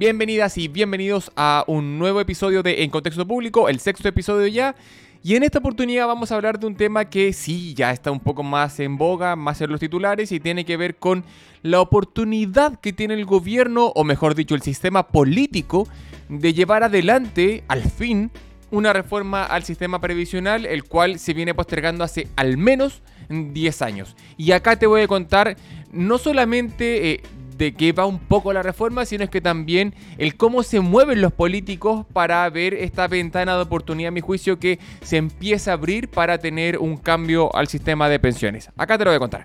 Bienvenidas 0.00 0.56
y 0.56 0.68
bienvenidos 0.68 1.30
a 1.36 1.62
un 1.66 1.98
nuevo 1.98 2.22
episodio 2.22 2.62
de 2.62 2.84
En 2.84 2.90
Contexto 2.90 3.26
Público, 3.26 3.68
el 3.68 3.80
sexto 3.80 4.08
episodio 4.08 4.46
ya. 4.46 4.74
Y 5.22 5.36
en 5.36 5.42
esta 5.42 5.58
oportunidad 5.58 6.06
vamos 6.06 6.32
a 6.32 6.36
hablar 6.36 6.58
de 6.58 6.66
un 6.66 6.74
tema 6.74 7.04
que 7.04 7.34
sí, 7.34 7.74
ya 7.74 7.90
está 7.90 8.10
un 8.10 8.20
poco 8.20 8.42
más 8.42 8.80
en 8.80 8.96
boga, 8.96 9.36
más 9.36 9.60
en 9.60 9.70
los 9.70 9.78
titulares 9.78 10.32
y 10.32 10.40
tiene 10.40 10.64
que 10.64 10.78
ver 10.78 10.96
con 10.96 11.22
la 11.60 11.82
oportunidad 11.82 12.80
que 12.80 12.94
tiene 12.94 13.12
el 13.12 13.26
gobierno, 13.26 13.92
o 13.94 14.02
mejor 14.02 14.34
dicho, 14.34 14.54
el 14.54 14.62
sistema 14.62 15.06
político, 15.06 15.86
de 16.30 16.54
llevar 16.54 16.82
adelante, 16.82 17.62
al 17.68 17.82
fin, 17.82 18.30
una 18.70 18.94
reforma 18.94 19.44
al 19.44 19.64
sistema 19.64 20.00
previsional, 20.00 20.64
el 20.64 20.84
cual 20.84 21.18
se 21.18 21.34
viene 21.34 21.52
postergando 21.52 22.04
hace 22.04 22.26
al 22.36 22.56
menos 22.56 23.02
10 23.28 23.82
años. 23.82 24.16
Y 24.38 24.52
acá 24.52 24.76
te 24.76 24.86
voy 24.86 25.02
a 25.02 25.08
contar 25.08 25.58
no 25.92 26.16
solamente 26.16 27.10
eh, 27.10 27.22
de 27.60 27.74
qué 27.74 27.92
va 27.92 28.06
un 28.06 28.18
poco 28.18 28.54
la 28.54 28.62
reforma, 28.62 29.04
sino 29.04 29.22
es 29.22 29.28
que 29.28 29.42
también 29.42 29.94
el 30.16 30.34
cómo 30.36 30.62
se 30.62 30.80
mueven 30.80 31.20
los 31.20 31.30
políticos 31.30 32.06
para 32.10 32.48
ver 32.48 32.72
esta 32.72 33.06
ventana 33.06 33.54
de 33.54 33.60
oportunidad, 33.60 34.08
a 34.08 34.12
mi 34.12 34.22
juicio, 34.22 34.58
que 34.58 34.78
se 35.02 35.18
empieza 35.18 35.70
a 35.70 35.74
abrir 35.74 36.08
para 36.08 36.38
tener 36.38 36.78
un 36.78 36.96
cambio 36.96 37.54
al 37.54 37.68
sistema 37.68 38.08
de 38.08 38.18
pensiones. 38.18 38.70
Acá 38.78 38.96
te 38.96 39.04
lo 39.04 39.10
voy 39.10 39.16
a 39.16 39.20
contar. 39.20 39.44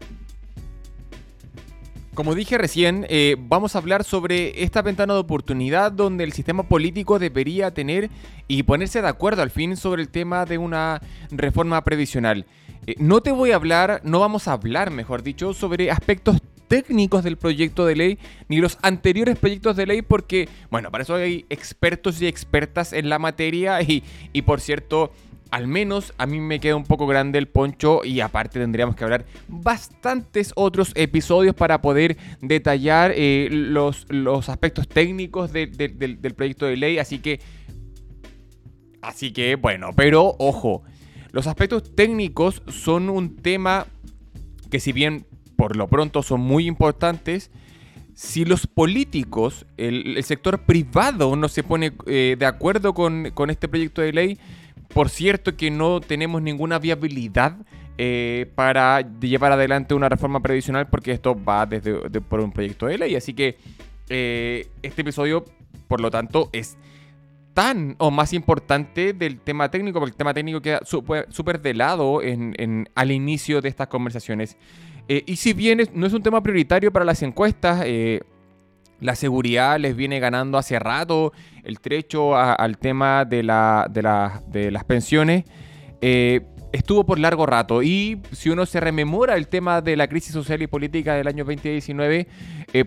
Como 2.14 2.36
dije 2.36 2.58
recién, 2.58 3.06
eh, 3.10 3.36
vamos 3.38 3.76
a 3.76 3.80
hablar 3.80 4.06
sobre 4.06 4.64
esta 4.64 4.82
ventana 4.82 5.14
de 5.14 5.20
oportunidad 5.20 5.92
donde 5.92 6.24
el 6.24 6.32
sistema 6.32 6.64
político 6.64 7.20
debería 7.20 7.74
tener 7.74 8.10
y 8.48 8.64
ponerse 8.64 9.02
de 9.02 9.10
acuerdo 9.10 9.42
al 9.42 9.50
fin 9.50 9.76
sobre 9.76 10.02
el 10.02 10.08
tema 10.08 10.46
de 10.46 10.58
una 10.58 11.02
reforma 11.32 11.84
previsional. 11.84 12.46
Eh, 12.88 12.96
no 12.98 13.20
te 13.20 13.34
voy 13.34 13.52
a 13.52 13.56
hablar, 13.56 14.00
no 14.06 14.22
vamos 14.22 14.48
a 14.48 14.54
hablar, 14.54 14.90
mejor 14.90 15.22
dicho, 15.22 15.54
sobre 15.54 15.92
aspectos 15.92 16.38
técnicos 16.68 17.24
del 17.24 17.38
proyecto 17.38 17.86
de 17.86 17.96
ley 17.96 18.20
ni 18.48 18.58
los 18.58 18.78
anteriores 18.82 19.38
proyectos 19.38 19.76
de 19.76 19.86
ley 19.86 20.02
porque, 20.02 20.50
bueno, 20.70 20.92
para 20.92 21.04
eso 21.04 21.16
hay 21.16 21.46
expertos 21.50 22.22
y 22.22 22.28
expertas 22.28 22.94
en 22.94 23.10
la 23.10 23.20
materia 23.20 23.82
y, 23.82 24.04
y 24.34 24.42
por 24.44 24.62
cierto, 24.62 25.12
al 25.52 25.68
menos 25.68 26.14
a 26.18 26.26
mí 26.26 26.40
me 26.40 26.60
queda 26.60 26.76
un 26.76 26.84
poco 26.84 27.08
grande 27.08 27.40
el 27.40 27.48
poncho 27.48 28.04
y 28.04 28.20
aparte 28.20 28.60
tendríamos 28.60 28.96
que 28.96 29.04
hablar 29.04 29.26
bastantes 29.48 30.52
otros 30.56 30.92
episodios 30.96 31.56
para 31.56 31.82
poder 31.82 32.18
detallar 32.42 33.14
eh, 33.16 33.48
los, 33.52 34.06
los, 34.10 34.50
aspectos 34.50 34.88
técnicos 34.88 35.54
del, 35.54 35.72
proyecto 36.36 36.66
de 36.66 36.78
ley. 36.78 36.98
Así 36.98 37.20
que, 37.20 37.40
así 39.02 39.32
que 39.32 39.56
bueno, 39.56 39.92
pero 39.96 40.36
ojo, 40.40 40.84
los 41.32 41.48
aspectos 41.48 41.96
técnicos 41.96 42.62
son 42.68 43.10
un 43.10 43.38
tema 43.38 43.88
que 44.70 44.80
si 44.80 44.92
bien 44.92 45.26
por 45.56 45.76
lo 45.76 45.88
pronto 45.88 46.24
son 46.24 46.42
muy 46.42 46.68
importantes, 46.68 47.52
si 48.16 48.46
los 48.46 48.66
políticos, 48.66 49.66
el, 49.76 50.24
sector 50.24 50.60
privado 50.60 51.36
no 51.36 51.50
se 51.50 51.64
pone 51.64 51.92
eh, 52.08 52.38
de 52.40 52.46
acuerdo 52.46 52.94
con, 52.94 53.32
este 53.50 53.68
proyecto 53.68 54.02
de 54.02 54.14
ley, 54.14 54.40
por 54.94 55.10
cierto 55.10 55.58
que 55.58 55.70
no 55.70 56.00
tenemos 56.00 56.42
ninguna 56.42 56.80
viabilidad 56.80 57.58
eh, 57.98 58.52
para 58.56 59.02
llevar 59.20 59.52
adelante 59.52 59.94
una 59.94 60.10
reforma 60.10 60.42
previsional 60.42 60.88
porque 60.88 61.12
esto 61.12 61.36
va 61.42 61.66
desde 61.66 61.94
por 62.22 62.40
un 62.40 62.52
proyecto 62.52 62.86
de 62.86 62.98
ley. 62.98 63.16
Así 63.16 63.34
que 63.34 63.58
eh, 64.10 64.68
este 64.82 65.02
episodio, 65.02 65.44
por 65.90 66.00
lo 66.00 66.10
tanto, 66.10 66.50
es 66.54 66.78
tan 67.54 67.96
o 68.00 68.12
más 68.12 68.32
importante 68.32 69.14
del 69.14 69.40
tema 69.40 69.72
técnico, 69.72 70.00
porque 70.00 70.12
el 70.12 70.18
tema 70.18 70.34
técnico 70.34 70.62
queda 70.62 70.82
súper 70.84 71.62
de 71.62 71.74
lado 71.74 72.22
al 72.96 73.12
inicio 73.12 73.62
de 73.62 73.70
estas 73.70 73.88
conversaciones. 73.88 74.58
Eh, 75.08 75.24
y 75.26 75.36
si 75.36 75.54
bien 75.54 75.82
no 75.94 76.08
es 76.08 76.14
un 76.14 76.24
tema 76.24 76.42
prioritario 76.42 76.92
para 76.92 77.06
las 77.06 77.22
encuestas, 77.22 77.84
eh, 77.86 78.22
la 79.00 79.16
seguridad 79.16 79.80
les 79.80 79.96
viene 79.96 80.20
ganando 80.20 80.58
hace 80.58 80.80
rato 80.80 81.34
el 81.64 81.80
trecho 81.80 82.36
al 82.36 82.78
tema 82.78 83.26
de, 83.26 83.44
la, 83.44 83.88
de, 83.90 84.72
las 84.72 84.84
pensiones. 84.86 85.44
Eh, 86.02 86.42
estuvo 86.72 87.06
por 87.06 87.20
largo 87.20 87.46
rato 87.46 87.84
y 87.84 88.22
si 88.32 88.50
uno 88.50 88.66
se 88.66 88.80
rememora 88.80 89.36
el 89.36 89.48
tema 89.48 89.82
de 89.82 89.96
la 89.96 90.08
crisis 90.08 90.34
social 90.34 90.62
y 90.62 90.68
política 90.68 91.14
del 91.14 91.28
año 91.28 91.44
2019, 91.44 92.28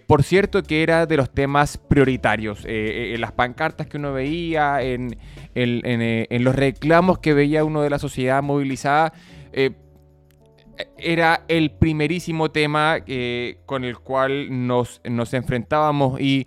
por 0.06 0.22
cierto 0.22 0.62
que 0.62 0.82
era 0.82 1.06
de 1.06 1.16
los 1.16 1.30
temas 1.30 1.76
prioritarios. 1.76 2.64
en 2.64 3.20
las 3.20 3.32
pancartas 3.32 3.86
que 3.86 3.96
uno 3.96 4.12
veía, 4.12 4.82
en, 4.82 5.16
los 5.54 6.54
reclamos 6.54 7.18
que 7.18 7.34
veía 7.34 7.64
uno 7.64 7.82
de 7.82 7.90
la 7.90 7.98
sociedad 7.98 8.42
movilizada, 8.42 9.12
era 10.96 11.44
el 11.48 11.70
primerísimo 11.70 12.50
tema 12.50 12.98
eh, 13.06 13.58
con 13.66 13.84
el 13.84 13.98
cual 13.98 14.66
nos, 14.66 15.00
nos 15.04 15.34
enfrentábamos. 15.34 16.20
Y, 16.20 16.46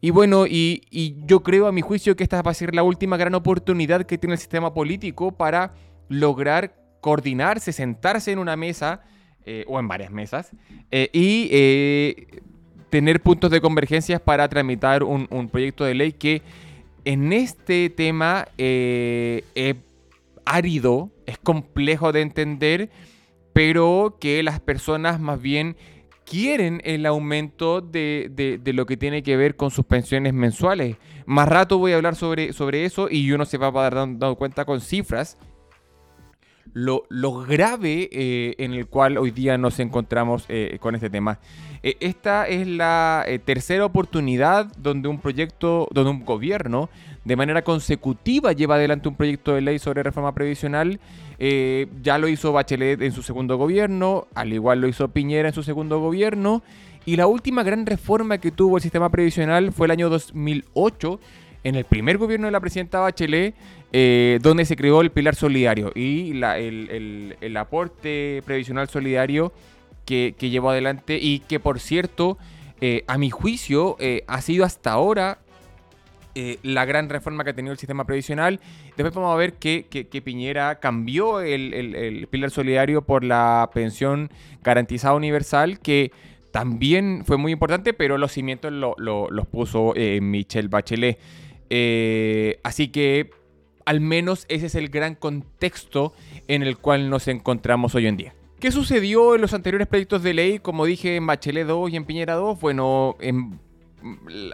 y 0.00 0.10
bueno, 0.10 0.46
y, 0.46 0.82
yo 1.26 1.40
creo 1.40 1.66
a 1.66 1.72
mi 1.72 1.80
juicio 1.80 2.16
que 2.16 2.22
esta 2.22 2.42
va 2.42 2.50
a 2.50 2.54
ser 2.54 2.74
la 2.74 2.82
última 2.82 3.16
gran 3.16 3.34
oportunidad 3.34 4.04
que 4.04 4.18
tiene 4.18 4.34
el 4.34 4.40
sistema 4.40 4.74
político 4.74 5.32
para 5.32 5.74
lograr 6.08 6.74
coordinarse, 7.00 7.72
sentarse 7.72 8.32
en 8.32 8.38
una 8.38 8.56
mesa 8.56 9.02
eh, 9.44 9.64
o 9.66 9.80
en 9.80 9.88
varias 9.88 10.10
mesas 10.10 10.50
eh, 10.90 11.08
y 11.12 12.40
tener 12.90 13.20
puntos 13.20 13.50
de 13.50 13.60
convergencia 13.60 14.18
para 14.18 14.48
tramitar 14.48 15.02
un, 15.02 15.26
un, 15.30 15.48
proyecto 15.48 15.84
de 15.84 15.94
ley 15.94 16.12
que 16.12 16.42
en 17.04 17.32
este 17.32 17.90
tema 17.90 18.46
es 18.56 19.76
árido, 20.44 21.10
es 21.26 21.38
complejo 21.38 22.12
de 22.12 22.20
entender 22.20 22.90
pero 23.52 24.16
que 24.20 24.42
las 24.42 24.60
personas 24.60 25.20
más 25.20 25.40
bien 25.40 25.76
quieren 26.24 26.80
el 26.84 27.04
aumento 27.06 27.80
de, 27.80 28.60
lo 28.64 28.86
que 28.86 28.96
tiene 28.96 29.22
que 29.22 29.36
ver 29.36 29.56
con 29.56 29.70
sus 29.70 29.84
pensiones 29.84 30.32
mensuales. 30.32 30.96
Más 31.26 31.48
rato 31.48 31.78
voy 31.78 31.92
a 31.92 31.96
hablar 31.96 32.16
sobre, 32.16 32.52
sobre 32.52 32.84
eso 32.84 33.08
y 33.10 33.30
uno 33.32 33.44
se 33.44 33.58
va 33.58 33.68
a 33.68 33.70
dar 33.72 33.94
dando 33.94 34.36
cuenta 34.36 34.64
con 34.64 34.80
cifras 34.80 35.36
lo, 36.74 37.04
grave 37.44 38.08
eh, 38.12 38.54
en 38.58 38.72
el 38.74 38.86
cual 38.86 39.18
hoy 39.18 39.30
día 39.30 39.58
nos 39.58 39.78
encontramos 39.80 40.44
eh, 40.48 40.78
con 40.80 40.94
este 40.94 41.10
tema. 41.10 41.38
Eh, 41.82 41.96
esta 42.00 42.46
es 42.46 42.66
la 42.66 43.26
tercera 43.44 43.84
oportunidad 43.84 44.66
donde 44.76 45.08
un 45.08 45.18
proyecto, 45.18 45.88
donde 45.92 46.10
un 46.10 46.24
gobierno 46.24 46.88
de 47.24 47.36
manera 47.36 47.62
consecutiva 47.62 48.52
lleva 48.52 48.76
adelante 48.76 49.08
un 49.08 49.16
proyecto 49.16 49.54
de 49.54 49.60
ley 49.60 49.78
sobre 49.78 50.02
reforma 50.02 50.32
previsional. 50.32 50.98
ya 51.38 52.18
lo 52.18 52.28
hizo 52.28 52.52
Bachelet 52.52 53.02
en 53.02 53.12
su 53.12 53.22
segundo 53.22 53.56
gobierno, 53.56 54.26
al 54.34 54.52
igual 54.52 54.80
lo 54.80 54.88
hizo 54.88 55.08
Piñera 55.08 55.48
en 55.48 55.54
su 55.54 55.62
segundo 55.62 56.00
gobierno. 56.00 56.62
Y 57.04 57.16
la 57.16 57.26
última 57.26 57.64
gran 57.64 57.84
reforma 57.84 58.38
que 58.38 58.52
tuvo 58.52 58.76
el 58.76 58.82
sistema 58.82 59.10
previsional 59.10 59.72
fue 59.72 59.88
el 59.88 59.90
año 59.90 60.08
2008 60.08 61.18
en 61.64 61.74
el 61.74 61.84
primer 61.84 62.18
gobierno 62.18 62.46
de 62.46 62.52
la 62.52 62.60
presidenta 62.60 63.00
Bachelet, 63.00 63.54
eh, 63.92 64.38
donde 64.42 64.64
se 64.64 64.74
creó 64.74 65.02
el 65.02 65.10
pilar 65.10 65.34
solidario 65.34 65.92
y 65.94 66.32
el, 66.42 67.56
aporte 67.56 68.42
previsional 68.44 68.88
solidario 68.88 69.52
que, 70.06 70.34
llevó 70.38 70.70
adelante 70.70 71.18
y 71.20 71.40
que 71.40 71.60
por 71.60 71.78
cierto, 71.78 72.38
eh, 72.80 73.04
a 73.06 73.18
mi 73.18 73.30
juicio, 73.30 73.96
eh, 74.00 74.24
ha 74.26 74.40
sido 74.40 74.64
hasta 74.64 74.92
ahora 74.92 75.38
la 76.62 76.86
gran 76.86 77.10
reforma 77.10 77.44
que 77.44 77.50
ha 77.50 77.54
tenido 77.54 77.72
el 77.72 77.78
sistema 77.78 78.06
previsional. 78.06 78.58
Después 78.96 79.14
vamos 79.14 79.34
a 79.34 79.36
ver 79.36 79.52
que, 79.52 80.22
Piñera 80.24 80.80
cambió 80.80 81.42
el, 81.42 82.26
pilar 82.30 82.50
solidario 82.50 83.02
por 83.02 83.22
la 83.22 83.68
pensión 83.74 84.30
garantizada 84.62 85.14
universal, 85.14 85.78
que 85.78 86.10
también 86.50 87.24
fue 87.26 87.36
muy 87.36 87.52
importante, 87.52 87.92
pero 87.92 88.16
los 88.16 88.32
cimientos 88.32 88.72
los 88.72 89.46
puso 89.48 89.92
Michelle 89.94 90.68
Bachelet. 90.68 91.18
Eh, 91.74 92.60
así 92.64 92.88
que 92.88 93.30
al 93.84 94.00
menos 94.00 94.46
ese 94.48 94.66
es 94.66 94.74
el 94.74 94.88
gran 94.88 95.14
contexto 95.14 96.12
en 96.48 96.62
el 96.62 96.78
cual 96.78 97.10
nos 97.10 97.28
encontramos 97.28 97.94
hoy 97.94 98.06
en 98.06 98.16
día. 98.16 98.34
¿Qué 98.60 98.70
sucedió 98.70 99.34
en 99.34 99.40
los 99.40 99.54
anteriores 99.54 99.88
proyectos 99.88 100.22
de 100.22 100.34
ley? 100.34 100.58
Como 100.58 100.84
dije 100.84 101.16
en 101.16 101.26
Bachelet 101.26 101.66
2 101.66 101.90
y 101.90 101.96
en 101.96 102.04
Piñera 102.04 102.34
2, 102.34 102.60
bueno, 102.60 103.16
en 103.20 103.58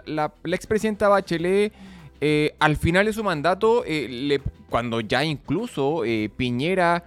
la, 0.05 0.33
expresidenta 0.45 1.07
Bachelet 1.09 1.73
eh, 2.21 2.55
al 2.59 2.75
final 2.75 3.05
de 3.05 3.13
su 3.13 3.23
mandato, 3.23 3.83
eh, 3.85 4.39
cuando 4.69 5.01
ya 5.01 5.23
incluso 5.23 6.01
Piñera 6.35 7.05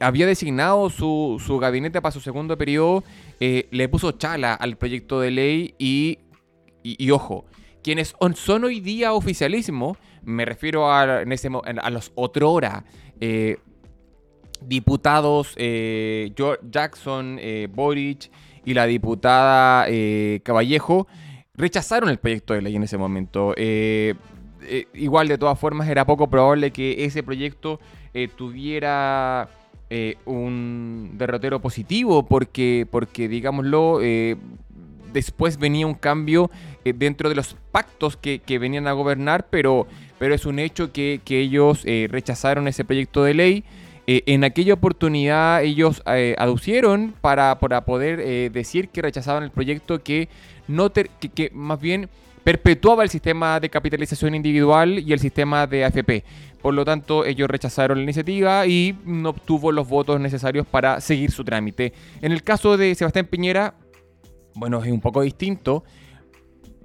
había 0.00 0.26
designado 0.26 0.90
su, 0.90 1.58
gabinete 1.60 2.00
para 2.02 2.12
su 2.12 2.20
segundo 2.20 2.58
periodo, 2.58 3.04
le 3.40 3.88
puso 3.88 4.12
chala 4.12 4.54
al 4.54 4.76
proyecto 4.76 5.20
de 5.20 5.30
ley 5.30 5.74
y, 5.78 6.18
y 6.82 7.10
ojo, 7.10 7.46
quienes 7.84 8.16
son 8.34 8.64
hoy 8.64 8.80
día 8.80 9.12
oficialismo, 9.12 9.96
me 10.22 10.46
refiero 10.46 10.90
a, 10.90 11.22
los 11.90 12.12
otrora 12.14 12.82
eh, 13.20 13.58
diputados 14.62 15.52
eh, 15.56 16.32
Jackson, 16.70 17.38
eh, 17.38 17.68
Boric 17.70 18.30
y 18.64 18.72
la 18.72 18.86
diputada 18.86 19.86
Caballejo, 20.42 21.06
rechazaron 21.52 22.08
el 22.08 22.16
proyecto 22.16 22.54
de 22.54 22.62
ley 22.62 22.74
en 22.74 22.84
ese 22.84 22.96
momento. 22.96 23.54
igual, 24.94 25.28
de 25.28 25.36
todas 25.36 25.58
formas, 25.58 25.86
era 25.86 26.06
poco 26.06 26.30
probable 26.30 26.70
que 26.70 27.04
ese 27.04 27.22
proyecto 27.22 27.78
tuviera 28.34 29.50
un 30.24 31.10
derrotero 31.18 31.60
positivo, 31.60 32.24
porque, 32.24 32.88
porque 32.90 33.28
digámoslo, 33.28 34.00
después 35.14 35.58
venía 35.58 35.86
un 35.86 35.94
cambio 35.94 36.50
dentro 36.84 37.30
de 37.30 37.34
los 37.34 37.56
pactos 37.72 38.18
que, 38.18 38.58
venían 38.58 38.86
a 38.86 38.92
gobernar, 38.92 39.46
pero, 39.48 39.86
pero 40.18 40.34
es 40.34 40.44
un 40.44 40.58
hecho 40.58 40.92
que, 40.92 41.22
ellos 41.26 41.84
rechazaron 42.10 42.68
ese 42.68 42.84
proyecto 42.84 43.24
de 43.24 43.32
ley. 43.32 43.64
en 44.06 44.44
aquella 44.44 44.74
oportunidad 44.74 45.62
ellos 45.64 46.02
aducieron 46.36 47.14
para, 47.22 47.58
para 47.58 47.86
poder 47.86 48.52
decir 48.52 48.90
que 48.90 49.00
rechazaban 49.00 49.44
el 49.44 49.50
proyecto 49.50 50.02
que, 50.02 50.28
no 50.68 50.92
que, 50.92 51.08
que 51.34 51.50
más 51.54 51.80
bien 51.80 52.10
perpetuaba 52.44 53.02
el 53.02 53.08
sistema 53.08 53.58
de 53.58 53.70
capitalización 53.70 54.34
individual 54.34 54.98
y 54.98 55.12
el 55.12 55.18
sistema 55.18 55.66
de 55.66 55.84
AFP. 55.86 56.24
Por 56.60 56.74
lo 56.74 56.84
tanto, 56.84 57.24
ellos 57.24 57.48
rechazaron 57.48 57.98
la 57.98 58.04
iniciativa 58.04 58.66
y 58.66 58.96
no 59.04 59.30
obtuvo 59.30 59.72
los 59.72 59.88
votos 59.88 60.20
necesarios 60.20 60.66
para 60.66 61.00
seguir 61.00 61.30
su 61.30 61.44
trámite. 61.44 61.92
En 62.22 62.32
el 62.32 62.42
caso 62.42 62.76
de 62.76 62.94
Sebastián 62.94 63.26
Piñera, 63.26 63.74
bueno, 64.54 64.82
es 64.82 64.90
un 64.90 65.00
poco 65.00 65.22
distinto. 65.22 65.84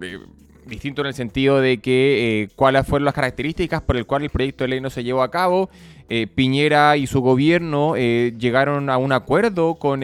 Eh, 0.02 0.20
distinto 0.66 1.02
en 1.02 1.08
el 1.08 1.14
sentido 1.14 1.62
de 1.62 1.80
que 1.80 2.44
eh, 2.44 2.50
cuáles 2.56 2.86
fueron 2.86 3.06
las 3.06 3.14
características 3.14 3.82
por 3.82 3.98
el 3.98 4.06
cual 4.06 4.24
el 4.24 4.30
proyecto 4.30 4.64
de 4.64 4.70
ley 4.70 4.82
no 4.82 4.90
se 4.90 5.04
llevó 5.04 5.22
a 5.22 5.32
cabo. 5.32 5.70
Eh, 6.10 6.28
Piñera 6.28 6.98
y 6.98 7.08
su 7.08 7.22
gobierno 7.22 7.96
llegaron 7.96 8.90
a 8.90 8.98
un 8.98 9.12
acuerdo 9.12 9.76
con 9.76 10.04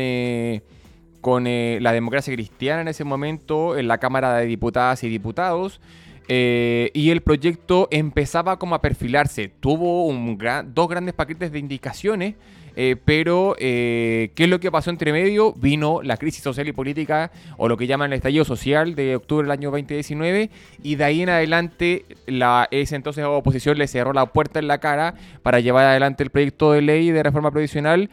con 1.21 1.45
la 1.45 1.91
democracia 1.91 2.31
cristiana 2.35 2.81
en 2.81 2.87
ese 2.87 3.03
momento 3.03 3.77
en 3.77 3.87
la 3.87 3.97
Cámara 3.97 4.35
de 4.35 4.45
Diputadas 4.45 5.03
y 5.03 5.09
Diputados. 5.09 5.81
Eh, 6.27 6.91
y 6.93 7.11
el 7.11 7.21
proyecto 7.21 7.87
empezaba 7.91 8.57
como 8.57 8.75
a 8.75 8.81
perfilarse. 8.81 9.51
Tuvo 9.59 10.07
un 10.07 10.37
dos 10.73 10.87
grandes 10.87 11.13
paquetes 11.13 11.51
de 11.51 11.59
indicaciones, 11.59 12.35
eh, 12.75 12.95
pero 13.05 13.55
¿qué 13.57 14.31
es 14.35 14.49
lo 14.49 14.59
que 14.59 14.71
pasó 14.71 14.89
entre 14.89 15.13
medio? 15.13 15.53
Vino 15.53 16.01
la 16.01 16.17
crisis 16.17 16.43
social 16.43 16.67
y 16.67 16.71
política, 16.71 17.31
o 17.57 17.69
lo 17.69 17.77
que 17.77 17.87
llaman 17.87 18.11
el 18.11 18.17
estallido 18.17 18.43
social 18.43 18.95
de 18.95 19.15
octubre 19.15 19.45
del 19.45 19.51
año 19.51 19.71
2019, 19.71 20.49
y 20.83 20.95
de 20.95 21.03
ahí 21.03 21.21
en 21.21 21.29
adelante 21.29 22.05
la, 22.25 22.67
ese 22.71 22.95
entonces 22.95 23.23
oposición 23.23 23.77
le 23.77 23.87
cerró 23.87 24.11
la 24.11 24.25
puerta 24.25 24.59
en 24.59 24.67
la 24.67 24.79
cara 24.79 25.13
para 25.43 25.59
llevar 25.59 25.85
adelante 25.85 26.23
el 26.23 26.31
proyecto 26.31 26.71
de 26.71 26.81
ley 26.81 27.11
de 27.11 27.23
reforma 27.23 27.51
provisional 27.51 28.09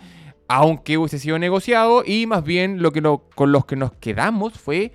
aunque 0.55 0.99
hubiese 0.99 1.19
sido 1.19 1.39
negociado, 1.39 2.03
y 2.07 2.27
más 2.27 2.45
bien 2.45 2.83
lo 2.83 2.93
que 2.93 3.01
con 3.35 3.53
los 3.53 3.65
que 3.65 3.75
nos 3.75 3.93
quedamos 3.95 4.53
fue 4.53 4.93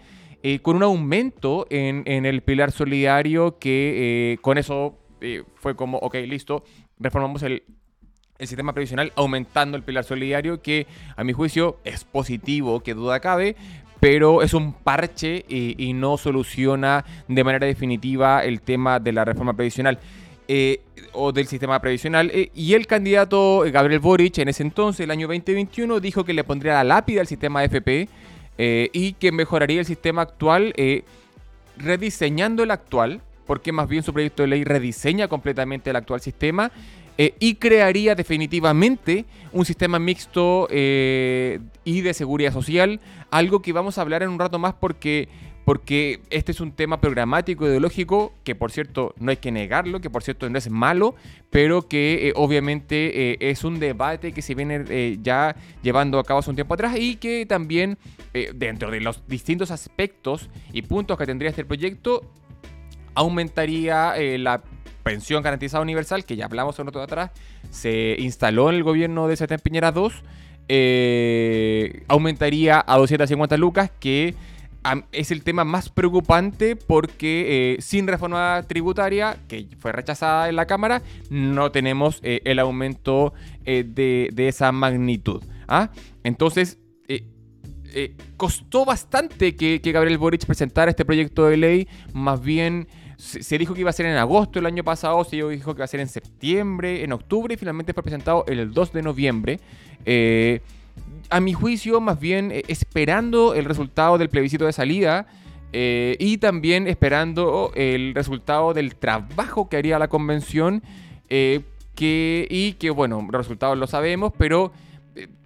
eh, 0.49 0.59
con 0.59 0.77
un 0.77 0.83
aumento 0.83 1.67
en, 1.69 2.05
el 2.07 2.41
pilar 2.41 2.71
solidario 2.71 3.59
que 3.59 4.31
eh, 4.31 4.37
con 4.37 4.57
eso 4.57 4.97
eh, 5.19 5.43
fue 5.55 5.75
como, 5.75 5.97
ok, 5.97 6.15
listo, 6.25 6.63
reformamos 6.97 7.43
el, 7.43 7.63
sistema 8.39 8.71
previsional 8.71 9.11
aumentando 9.17 9.75
el 9.75 9.83
pilar 9.83 10.05
solidario, 10.05 10.61
que 10.61 10.87
a 11.17 11.25
mi 11.25 11.33
juicio 11.33 11.79
es 11.83 12.05
positivo, 12.05 12.79
que 12.79 12.93
duda 12.93 13.19
cabe, 13.19 13.57
pero 13.99 14.41
es 14.41 14.53
un 14.53 14.71
parche 14.71 15.43
y 15.49 15.91
no 15.91 16.15
soluciona 16.15 17.03
de 17.27 17.43
manera 17.43 17.67
definitiva 17.67 18.45
el 18.45 18.61
tema 18.61 19.01
de 19.01 19.11
la 19.11 19.25
reforma 19.25 19.53
previsional. 19.53 19.99
O 21.11 21.33
del 21.33 21.47
sistema 21.47 21.81
previsional. 21.81 22.31
Y 22.53 22.73
el 22.73 22.87
candidato 22.87 23.65
Gabriel 23.69 23.99
Boric, 23.99 24.37
en 24.37 24.47
ese 24.47 24.63
entonces, 24.63 25.01
el 25.01 25.11
año 25.11 25.27
2021, 25.27 25.99
dijo 25.99 26.23
que 26.23 26.31
le 26.31 26.45
pondría 26.45 26.75
la 26.75 26.83
lápida 26.85 27.19
al 27.19 27.27
sistema 27.27 27.65
FP 27.65 28.07
y 28.57 29.13
que 29.13 29.31
mejoraría 29.31 29.79
el 29.79 29.85
sistema 29.85 30.23
actual 30.23 30.73
rediseñando 31.77 32.63
el 32.63 32.71
actual, 32.71 33.21
porque 33.45 33.71
más 33.71 33.87
bien 33.87 34.03
su 34.03 34.13
proyecto 34.13 34.43
de 34.43 34.47
ley 34.47 34.63
rediseña 34.63 35.27
completamente 35.27 35.89
el 35.89 35.95
actual 35.95 36.21
sistema. 36.21 36.71
y 37.17 37.55
crearía 37.55 38.13
definitivamente 38.13 39.25
un 39.51 39.65
sistema 39.65 39.97
mixto 39.99 40.67
y 40.69 42.01
de 42.01 42.13
seguridad 42.13 42.53
social, 42.53 42.99
algo 43.31 43.61
que 43.61 43.73
vamos 43.73 43.97
a 43.97 44.01
hablar 44.01 44.23
en 44.23 44.29
un 44.29 44.39
rato 44.39 44.59
más 44.59 44.73
porque 44.73 45.27
porque 45.67 46.21
este 46.29 46.53
es 46.53 46.61
un 46.61 46.71
tema 46.71 47.01
programático 47.01 47.67
ideológico 47.67 48.31
que 48.45 48.55
por 48.55 48.71
cierto 48.71 49.13
no 49.19 49.31
hay 49.31 49.35
que 49.35 49.51
negarlo, 49.51 49.99
que 49.99 50.09
por 50.09 50.23
cierto 50.23 50.49
no 50.49 50.57
es 50.57 50.69
malo, 50.69 51.15
pero 51.49 51.89
que 51.89 52.29
eh, 52.29 52.33
obviamente 52.37 53.33
eh, 53.33 53.37
es 53.41 53.65
un 53.65 53.77
debate 53.77 54.31
que 54.31 54.41
se 54.41 54.55
viene 54.55 54.85
eh, 54.87 55.17
ya 55.21 55.57
llevando 55.83 56.19
a 56.19 56.23
cabo 56.23 56.39
hace 56.39 56.51
un 56.51 56.55
tiempo 56.55 56.73
atrás 56.73 56.95
y 56.97 57.17
que 57.17 57.45
también 57.45 57.97
dentro 58.55 58.91
de 58.91 59.01
los 59.01 59.27
distintos 59.27 59.69
aspectos 59.69 60.49
y 60.71 60.83
puntos 60.83 61.17
que 61.17 61.25
tendría 61.25 61.49
este 61.49 61.65
proyecto 61.65 62.21
aumentaría 63.13 64.13
la 64.37 64.63
pensión 65.03 65.43
garantizada 65.43 65.81
universal, 65.81 66.23
que 66.23 66.37
ya 66.37 66.45
hablamos 66.45 66.79
otro 66.79 67.01
de 67.01 67.03
atrás, 67.03 67.31
se 67.71 68.15
instaló 68.19 68.69
en 68.69 68.75
el 68.77 68.83
gobierno 68.83 69.27
de 69.27 69.35
Sebastián 69.35 69.59
Piñera 69.61 69.91
2, 69.91 70.23
aumentaría 72.07 72.81
a 72.87 72.97
250 72.97 73.57
lucas, 73.57 73.91
que 73.99 74.33
es 75.11 75.31
el 75.31 75.43
tema 75.43 75.63
más 75.63 75.89
preocupante 75.89 76.75
porque 76.75 77.75
eh, 77.75 77.81
sin 77.81 78.07
reforma 78.07 78.63
tributaria, 78.67 79.37
que 79.47 79.67
fue 79.79 79.91
rechazada 79.91 80.49
en 80.49 80.55
la 80.55 80.65
Cámara, 80.65 81.01
no 81.29 81.71
tenemos 81.71 82.19
eh, 82.23 82.41
el 82.45 82.59
aumento 82.59 83.33
eh, 83.65 83.83
de, 83.85 84.47
esa 84.47 84.71
magnitud. 84.71 85.43
¿ah? 85.67 85.91
Entonces, 86.23 86.79
costó 88.35 88.85
bastante 88.85 89.55
que, 89.55 89.79
Gabriel 89.79 90.17
Boric 90.19 90.45
presentara 90.45 90.91
este 90.91 91.05
proyecto 91.05 91.45
de 91.47 91.57
ley, 91.57 91.87
más 92.13 92.41
bien... 92.41 92.87
Se, 93.17 93.57
dijo 93.57 93.73
que 93.73 93.79
iba 93.79 93.89
a 93.89 93.93
ser 93.93 94.05
en 94.05 94.15
agosto 94.15 94.59
el 94.59 94.67
año 94.67 94.83
pasado, 94.83 95.23
se 95.23 95.37
dijo 95.37 95.73
que 95.73 95.79
iba 95.79 95.85
a 95.85 95.87
ser 95.87 96.01
en 96.01 96.07
septiembre, 96.07 97.03
en 97.03 97.11
octubre 97.13 97.51
y 97.51 97.57
finalmente 97.57 97.91
fue 97.91 98.03
presentado 98.03 98.45
el 98.47 98.71
2 98.71 98.93
de 98.93 99.01
noviembre 99.01 99.59
a 101.29 101.39
mi 101.39 101.53
juicio, 101.53 101.99
más 101.99 102.19
bien 102.19 102.51
eh, 102.51 102.63
esperando 102.67 103.53
el 103.53 103.65
resultado 103.65 104.17
del 104.17 104.29
plebiscito 104.29 104.65
de 104.65 104.73
salida 104.73 105.27
eh, 105.73 106.15
y 106.19 106.37
también 106.37 106.87
esperando 106.87 107.71
el 107.75 108.13
resultado 108.15 108.73
del 108.73 108.95
trabajo 108.95 109.69
que 109.69 109.77
haría 109.77 109.99
la 109.99 110.07
convención. 110.07 110.83
Eh, 111.29 111.61
que, 111.95 112.47
y 112.51 112.73
que, 112.73 112.91
bueno, 112.91 113.27
resultados 113.31 113.75
lo 113.75 113.87
sabemos, 113.87 114.31
pero 114.37 114.71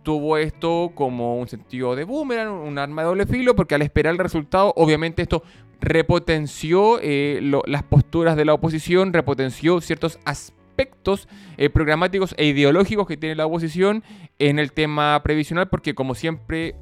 tuvo 0.03 0.35
esto 0.35 0.91
como 0.93 1.37
un 1.37 1.47
sentido 1.47 1.95
de 1.95 2.03
boomerang, 2.03 2.51
un 2.51 2.77
arma 2.77 3.03
de 3.03 3.07
doble 3.07 3.25
filo, 3.25 3.55
porque 3.55 3.75
al 3.75 3.81
esperar 3.81 4.11
el 4.11 4.17
resultado, 4.17 4.73
obviamente 4.75 5.21
esto 5.21 5.43
repotenció 5.79 6.99
las 7.41 7.83
posturas 7.83 8.35
de 8.35 8.43
la 8.43 8.53
oposición, 8.53 9.13
repotenció 9.13 9.79
ciertos 9.79 10.19
aspectos 10.25 10.60
aspectos 10.71 11.27
eh, 11.57 11.69
programáticos 11.69 12.33
e 12.37 12.45
ideológicos 12.45 13.07
que 13.07 13.17
tiene 13.17 13.35
la 13.35 13.45
oposición 13.45 14.03
en 14.39 14.57
el 14.57 14.71
tema 14.71 15.21
previsional, 15.23 15.67
porque 15.69 15.93
como 15.93 16.15
siempre 16.15 16.75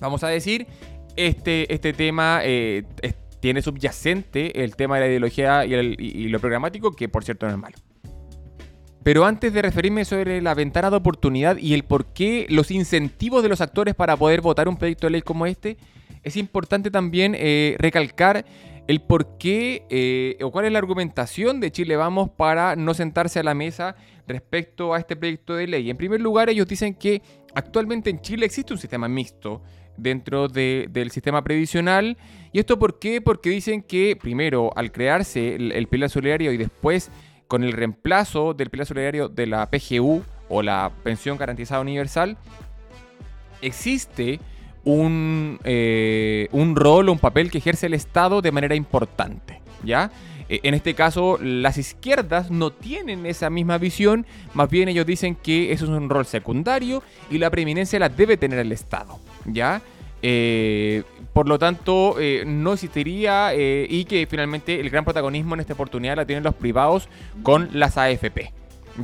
vamos 0.00 0.22
a 0.24 0.28
decir, 0.28 0.66
este, 1.16 1.72
este 1.72 1.92
tema 1.92 2.40
eh, 2.42 2.84
tiene 3.40 3.62
subyacente 3.62 4.62
el 4.62 4.76
tema 4.76 4.96
de 4.96 5.00
la 5.00 5.08
ideología 5.08 5.64
y, 5.64 6.28
lo 6.28 6.38
programático, 6.38 6.92
que 6.92 7.08
por 7.08 7.24
cierto 7.24 7.46
no 7.46 7.52
es 7.52 7.58
malo. 7.58 7.76
Pero 9.02 9.26
antes 9.26 9.52
de 9.52 9.60
referirme 9.60 10.04
sobre 10.04 10.40
la 10.40 10.54
ventana 10.54 10.90
de 10.90 10.96
oportunidad 10.96 11.58
y 11.58 11.74
el 11.74 11.84
por 11.84 12.06
qué 12.14 12.46
los 12.48 12.70
incentivos 12.70 13.42
de 13.42 13.50
los 13.50 13.60
actores 13.60 13.94
para 13.94 14.16
poder 14.16 14.40
votar 14.40 14.66
un 14.66 14.76
proyecto 14.76 15.06
de 15.06 15.10
ley 15.10 15.22
como 15.22 15.44
este, 15.46 15.76
es 16.22 16.36
importante 16.36 16.90
también 16.90 17.34
eh, 17.36 17.76
recalcar 17.78 18.46
el 18.86 19.00
por 19.00 19.38
qué 19.38 19.86
eh, 19.88 20.36
o 20.42 20.50
cuál 20.50 20.66
es 20.66 20.72
la 20.72 20.78
argumentación 20.78 21.60
de 21.60 21.70
Chile 21.70 21.96
Vamos 21.96 22.30
para 22.30 22.76
no 22.76 22.94
sentarse 22.94 23.40
a 23.40 23.42
la 23.42 23.54
mesa 23.54 23.96
respecto 24.26 24.94
a 24.94 24.98
este 24.98 25.16
proyecto 25.16 25.54
de 25.54 25.66
ley. 25.66 25.90
En 25.90 25.96
primer 25.96 26.20
lugar, 26.20 26.50
ellos 26.50 26.66
dicen 26.66 26.94
que 26.94 27.22
actualmente 27.54 28.10
en 28.10 28.20
Chile 28.20 28.46
existe 28.46 28.72
un 28.72 28.78
sistema 28.78 29.08
mixto 29.08 29.62
dentro 29.96 30.48
del 30.48 31.10
sistema 31.10 31.42
previsional. 31.42 32.16
¿Y 32.52 32.58
esto 32.58 32.78
por 32.78 32.98
qué? 32.98 33.20
Porque 33.20 33.50
dicen 33.50 33.82
que 33.82 34.16
primero, 34.16 34.70
al 34.76 34.92
crearse 34.92 35.54
el, 35.54 35.86
pilar 35.88 36.10
solidario 36.10 36.52
y 36.52 36.56
después 36.56 37.10
con 37.48 37.64
el 37.64 37.72
reemplazo 37.72 38.54
del 38.54 38.70
pilar 38.70 38.86
solidario 38.86 39.28
de 39.28 39.46
la 39.46 39.70
PGU 39.70 40.22
o 40.48 40.62
la 40.62 40.92
pensión 41.02 41.36
garantizada 41.38 41.80
universal, 41.80 42.36
existe 43.62 44.40
un, 44.84 45.58
eh, 45.64 46.48
un 46.52 46.76
rol 46.76 47.08
o 47.08 47.12
un 47.12 47.18
papel 47.18 47.50
que 47.50 47.58
ejerce 47.58 47.86
el 47.86 47.94
Estado 47.94 48.42
de 48.42 48.52
manera 48.52 48.74
importante, 48.74 49.60
¿ya? 49.82 50.10
Eh, 50.48 50.60
en 50.62 50.74
este 50.74 50.94
caso, 50.94 51.38
las 51.40 51.78
izquierdas 51.78 52.50
no 52.50 52.70
tienen 52.70 53.24
esa 53.24 53.48
misma 53.48 53.78
visión, 53.78 54.26
más 54.52 54.68
bien 54.68 54.88
ellos 54.88 55.06
dicen 55.06 55.36
que 55.36 55.72
eso 55.72 55.84
es 55.84 55.90
un 55.90 56.10
rol 56.10 56.26
secundario 56.26 57.02
y 57.30 57.38
la 57.38 57.50
preeminencia 57.50 57.98
la 57.98 58.10
debe 58.10 58.36
tener 58.36 58.58
el 58.58 58.72
Estado, 58.72 59.18
¿ya? 59.46 59.80
Eh, 60.20 61.02
por 61.32 61.48
lo 61.48 61.58
tanto, 61.58 62.16
no 62.46 62.74
existiría 62.74 63.52
y 63.54 64.04
que 64.04 64.26
finalmente 64.30 64.78
el 64.78 64.88
gran 64.88 65.04
protagonismo 65.04 65.54
en 65.54 65.60
esta 65.60 65.72
oportunidad 65.72 66.16
la 66.16 66.24
tienen 66.24 66.44
los 66.44 66.54
privados 66.54 67.08
con 67.42 67.70
las 67.72 67.98
AFP, 67.98 68.52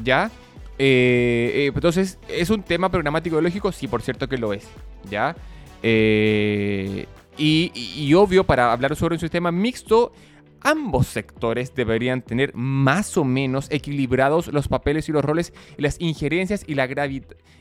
¿ya? 0.04 0.30
entonces, 0.78 2.18
¿es 2.28 2.48
un 2.48 2.62
tema 2.62 2.88
programático 2.88 3.38
lógico? 3.40 3.72
Sí, 3.72 3.88
por 3.88 4.00
cierto 4.00 4.28
que 4.28 4.38
lo 4.38 4.54
es, 4.54 4.66
¿ya? 5.10 5.34
Eh, 5.82 7.06
y, 7.36 8.12
obvio, 8.14 8.44
para 8.44 8.70
hablar 8.70 8.94
sobre 8.96 9.14
un 9.14 9.20
sistema 9.20 9.50
mixto, 9.50 10.12
ambos 10.60 11.06
sectores 11.06 11.74
deberían 11.74 12.20
tener 12.20 12.54
más 12.54 13.16
o 13.16 13.24
menos 13.24 13.66
equilibrados 13.70 14.48
los 14.48 14.68
papeles 14.68 15.08
y 15.08 15.12
los 15.12 15.24
roles 15.24 15.54
las 15.78 15.98
injerencias 16.00 16.64
y, 16.66 16.74
la 16.74 16.86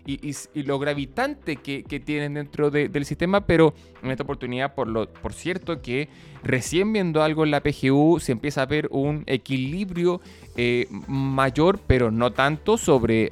y, 0.06 0.64
lo 0.64 0.80
gravitante 0.80 1.56
que, 1.56 1.84
tienen 2.04 2.34
dentro 2.34 2.72
del 2.72 3.06
sistema, 3.06 3.46
pero 3.46 3.74
en 4.04 4.12
esta 4.12 4.24
oportunidad, 4.24 4.76
por, 4.76 4.88
lo, 4.88 5.08
por 5.08 5.32
cierto, 5.32 5.82
que 5.82 6.10
recién 6.44 6.92
viendo 6.92 7.24
algo 7.24 7.46
en 7.46 7.52
la 7.52 7.62
PGU 7.62 8.20
se 8.20 8.34
empieza 8.34 8.64
a 8.64 8.66
ver 8.66 8.90
un 8.92 9.24
equilibrio 9.28 10.20
eh, 10.58 10.88
mayor, 11.08 11.80
pero 11.88 12.12
no 12.12 12.34
tanto 12.34 12.78
sobre, 12.78 13.32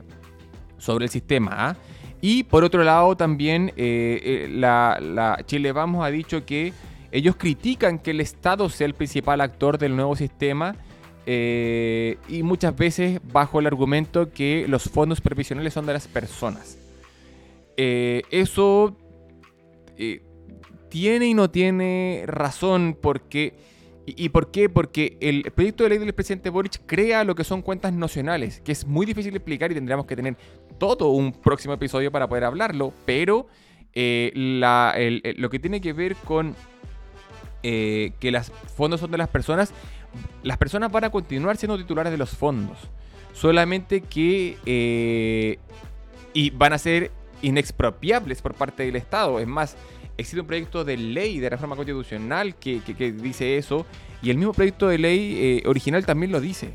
sobre 0.77 1.05
el 1.05 1.11
sistema. 1.11 1.51
¿ah? 1.51 1.75
Y 2.21 2.43
por 2.43 2.63
otro 2.63 2.83
lado, 2.83 3.15
también 3.15 3.69
eh, 3.77 4.19
eh, 4.23 4.47
la, 4.49 5.39
Chile 5.45 5.71
Vamos 5.71 6.05
ha 6.05 6.09
dicho 6.09 6.45
que 6.45 6.73
ellos 7.11 7.35
critican 7.35 7.99
que 7.99 8.11
el 8.11 8.21
Estado 8.21 8.69
sea 8.69 8.87
el 8.87 8.93
principal 8.93 9.41
actor 9.41 9.77
del 9.77 9.95
nuevo 9.95 10.15
sistema 10.15 10.75
eh, 11.25 12.17
y 12.27 12.43
muchas 12.43 12.75
veces 12.75 13.19
bajo 13.31 13.59
el 13.59 13.67
argumento 13.67 14.31
que 14.31 14.65
los 14.67 14.83
fondos 14.83 15.21
previsionales 15.21 15.73
son 15.73 15.85
de 15.85 15.93
las 15.93 16.07
personas. 16.07 16.77
Eso 17.77 18.97
tiene 20.89 21.27
y 21.27 21.33
no 21.33 21.49
tiene 21.49 22.23
razón 22.25 22.97
porque... 22.99 23.53
¿Y, 24.09 24.29
por 24.29 24.51
qué? 24.51 24.69
Porque 24.69 25.17
el 25.19 25.51
proyecto 25.51 25.83
de 25.83 25.89
ley 25.89 25.97
del 25.97 26.13
presidente 26.13 26.49
Boric 26.49 26.79
crea 26.85 27.25
lo 27.25 27.35
que 27.35 27.43
son 27.43 27.61
cuentas 27.61 27.91
nacionales, 27.91 28.61
que 28.61 28.71
es 28.71 28.87
muy 28.87 29.05
difícil 29.05 29.31
de 29.31 29.37
explicar 29.39 29.69
y 29.69 29.75
tendríamos 29.75 30.05
que 30.05 30.15
tener 30.15 30.37
todo 30.77 31.09
un 31.09 31.31
próximo 31.31 31.73
episodio 31.73 32.11
para 32.11 32.27
poder 32.27 32.43
hablarlo, 32.43 32.93
pero 33.05 33.47
lo 33.93 35.49
que 35.49 35.59
tiene 35.59 35.81
que 35.81 35.93
ver 35.93 36.15
con 36.17 36.55
eh, 37.63 38.11
que 38.19 38.31
los 38.31 38.51
fondos 38.75 39.01
son 39.01 39.11
de 39.11 39.17
las 39.17 39.29
personas, 39.29 39.73
las 40.43 40.57
personas 40.57 40.91
van 40.91 41.05
a 41.05 41.09
continuar 41.09 41.57
siendo 41.57 41.77
titulares 41.77 42.11
de 42.11 42.17
los 42.17 42.29
fondos. 42.29 42.77
Solamente 43.33 44.01
que... 44.01 44.57
Eh, 44.65 45.59
y 46.33 46.51
van 46.51 46.73
a 46.73 46.77
ser 46.77 47.11
inexpropiables 47.41 48.41
por 48.41 48.53
parte 48.53 48.85
del 48.85 48.95
Estado. 48.95 49.39
Es 49.39 49.47
más, 49.47 49.75
existe 50.17 50.39
un 50.39 50.47
proyecto 50.47 50.85
de 50.85 50.97
ley 50.97 51.39
de 51.39 51.49
reforma 51.49 51.75
constitucional 51.75 52.55
que, 52.55 52.81
dice 53.21 53.57
eso. 53.57 53.85
Y 54.21 54.29
el 54.29 54.37
mismo 54.37 54.53
proyecto 54.53 54.87
de 54.87 54.99
ley 54.99 55.35
eh, 55.37 55.63
original 55.67 56.05
también 56.05 56.31
lo 56.31 56.39
dice. 56.39 56.71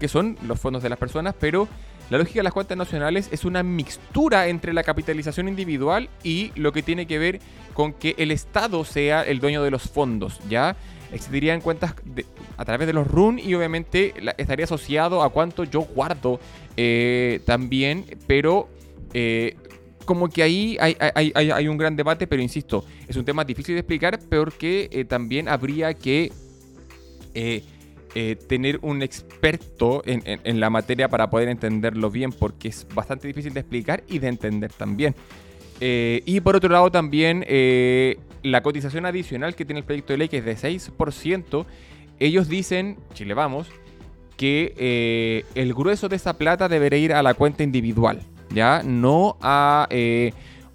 Que 0.00 0.08
son 0.08 0.38
los 0.42 0.58
fondos 0.58 0.82
de 0.82 0.88
las 0.88 0.98
personas, 0.98 1.34
pero 1.38 1.68
la 2.10 2.18
lógica 2.18 2.40
de 2.40 2.44
las 2.44 2.52
cuentas 2.52 2.76
nacionales 2.76 3.28
es 3.32 3.44
una 3.44 3.62
mixtura 3.62 4.48
entre 4.48 4.72
la 4.72 4.82
capitalización 4.82 5.48
individual 5.48 6.08
y 6.22 6.52
lo 6.54 6.72
que 6.72 6.82
tiene 6.82 7.06
que 7.06 7.18
ver 7.18 7.40
con 7.72 7.92
que 7.92 8.14
el 8.18 8.30
Estado 8.30 8.84
sea 8.84 9.22
el 9.22 9.40
dueño 9.40 9.62
de 9.62 9.70
los 9.70 9.82
fondos, 9.82 10.38
¿ya? 10.48 10.76
Existirían 11.12 11.60
cuentas 11.60 11.94
a 12.56 12.64
través 12.64 12.86
de 12.86 12.92
los 12.92 13.06
RUN 13.06 13.38
y 13.38 13.54
obviamente 13.54 14.14
estaría 14.36 14.64
asociado 14.64 15.22
a 15.22 15.30
cuánto 15.30 15.64
yo 15.64 15.82
guardo 15.82 16.40
eh, 16.76 17.40
también, 17.46 18.04
pero 18.26 18.68
eh, 19.12 19.56
como 20.04 20.28
que 20.28 20.42
ahí 20.42 20.76
hay, 20.78 21.68
un 21.68 21.78
gran 21.78 21.96
debate, 21.96 22.26
pero 22.26 22.42
insisto, 22.42 22.84
es 23.08 23.16
un 23.16 23.24
tema 23.24 23.44
difícil 23.44 23.74
de 23.74 23.80
explicar 23.80 24.18
porque 24.28 24.88
eh, 24.92 25.04
también 25.04 25.48
habría 25.48 25.94
que 25.94 26.32
eh, 27.34 27.64
tener 28.46 28.78
un 28.82 29.02
experto 29.02 30.02
en, 30.06 30.60
la 30.60 30.70
materia 30.70 31.08
para 31.08 31.30
poder 31.30 31.48
entenderlo 31.48 32.10
bien, 32.10 32.30
porque 32.30 32.68
es 32.68 32.86
bastante 32.94 33.26
difícil 33.26 33.52
de 33.52 33.60
explicar 33.60 34.04
y 34.08 34.20
de 34.20 34.28
entender 34.28 34.72
también. 34.72 35.16
Eh, 35.80 36.22
y 36.24 36.38
por 36.38 36.54
otro 36.54 36.70
lado 36.70 36.92
también 36.92 37.44
eh, 37.48 38.18
la 38.44 38.62
cotización 38.62 39.04
adicional 39.06 39.56
que 39.56 39.64
tiene 39.64 39.80
el 39.80 39.84
proyecto 39.84 40.12
de 40.12 40.18
ley, 40.18 40.28
que 40.28 40.38
es 40.38 40.44
de 40.44 40.56
6%, 40.56 41.66
ellos 42.20 42.48
dicen, 42.48 42.98
Chile 43.14 43.34
vamos, 43.34 43.68
que 44.36 45.44
el 45.56 45.74
grueso 45.74 46.08
de 46.08 46.16
esa 46.16 46.38
plata 46.38 46.68
debería 46.68 46.98
ir 46.98 47.12
a 47.12 47.22
la 47.22 47.34
cuenta 47.34 47.64
individual, 47.64 48.20
¿ya? 48.50 48.82
No 48.84 49.36
a 49.40 49.88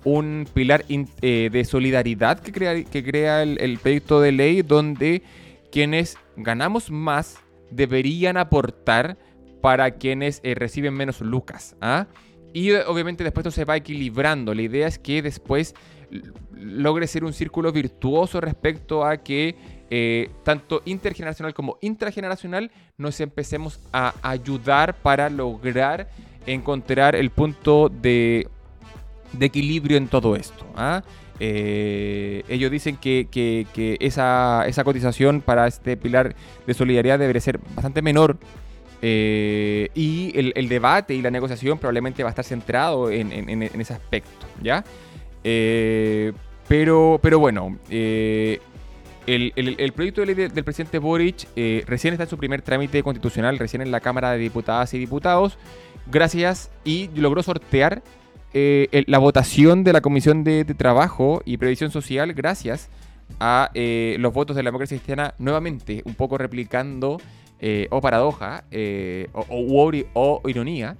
un 0.03 0.45
pilar 0.53 0.85
de 0.85 1.65
solidaridad 1.65 2.39
que 2.39 2.51
crea, 2.51 2.83
que 2.83 3.03
crea 3.03 3.43
el 3.43 3.79
proyecto 3.81 4.19
de 4.19 4.33
ley 4.33 4.61
donde 4.61 5.23
quienes 5.71 6.17
ganamos 6.35 6.91
más 6.91 7.39
deberían 7.71 8.37
aportar 8.37 9.17
para 9.61 9.91
quienes 9.91 10.39
eh, 10.43 10.55
reciben 10.55 10.93
menos 10.93 11.21
lucas. 11.21 11.75
¿ah? 11.81 12.07
Y 12.53 12.71
eh, 12.71 12.83
obviamente 12.87 13.23
después 13.23 13.45
esto 13.45 13.55
se 13.55 13.65
va 13.65 13.77
equilibrando. 13.77 14.53
La 14.53 14.61
idea 14.61 14.87
es 14.87 14.97
que 14.97 15.21
después 15.21 15.75
logre 16.53 17.07
ser 17.07 17.23
un 17.23 17.33
círculo 17.33 17.71
virtuoso 17.71 18.41
respecto 18.41 19.05
a 19.05 19.17
que 19.17 19.55
eh, 19.91 20.29
tanto 20.43 20.81
intergeneracional 20.85 21.53
como 21.53 21.77
intrageneracional 21.81 22.71
nos 22.97 23.19
empecemos 23.21 23.79
a 23.91 24.13
ayudar 24.21 24.95
para 24.95 25.29
lograr 25.29 26.09
encontrar 26.45 27.15
el 27.15 27.29
punto 27.29 27.89
de, 27.89 28.47
de 29.33 29.45
equilibrio 29.45 29.97
en 29.97 30.07
todo 30.07 30.35
esto. 30.35 30.65
¿ah? 30.75 31.03
Eh, 31.39 32.43
ellos 32.49 32.69
dicen 32.69 32.97
que, 32.97 33.97
esa, 33.99 34.65
cotización 34.83 35.41
para 35.41 35.67
este 35.67 35.97
pilar 35.97 36.35
de 36.67 36.73
solidaridad 36.73 37.19
debería 37.19 37.41
ser 37.41 37.59
bastante 37.75 38.01
menor. 38.01 38.37
Eh, 39.01 39.89
y 39.95 40.37
el, 40.37 40.67
debate 40.67 41.15
y 41.15 41.21
la 41.21 41.31
negociación 41.31 41.79
probablemente 41.79 42.23
va 42.23 42.29
a 42.29 42.31
estar 42.31 42.43
centrado 42.43 43.09
en, 43.09 43.63
ese 43.63 43.93
aspecto, 43.93 44.45
¿ya? 44.61 44.83
Eh, 45.43 46.33
pero, 46.67 47.19
pero 47.21 47.39
bueno, 47.39 47.77
el, 47.89 48.59
proyecto 49.95 50.21
de 50.21 50.27
ley 50.27 50.35
del 50.35 50.63
presidente 50.65 50.99
Boric 50.99 51.47
recién 51.87 52.13
está 52.13 52.25
en 52.25 52.29
su 52.29 52.37
primer 52.37 52.61
trámite 52.61 53.01
constitucional, 53.01 53.57
recién 53.57 53.81
en 53.81 53.91
la 53.91 54.01
Cámara 54.01 54.31
de 54.31 54.39
Diputadas 54.39 54.93
y 54.93 54.99
Diputados, 54.99 55.57
gracias 56.11 56.69
y 56.83 57.09
logró 57.15 57.41
sortear 57.41 58.03
eh, 58.53 59.03
la 59.07 59.19
votación 59.19 59.83
de 59.83 59.93
la 59.93 60.01
Comisión 60.01 60.43
de, 60.43 60.65
Trabajo 60.65 61.41
y 61.45 61.57
Previsión 61.57 61.91
Social 61.91 62.33
gracias 62.33 62.89
a 63.39 63.69
eh, 63.75 64.15
los 64.19 64.33
votos 64.33 64.55
de 64.55 64.63
la 64.63 64.69
democracia 64.69 64.97
cristiana 64.97 65.35
nuevamente, 65.37 66.01
un 66.05 66.15
poco 66.15 66.37
replicando 66.37 67.21
eh, 67.59 67.87
o 67.91 68.01
paradoja 68.01 68.63
o, 69.33 69.91
o, 70.13 70.49
ironía 70.49 70.97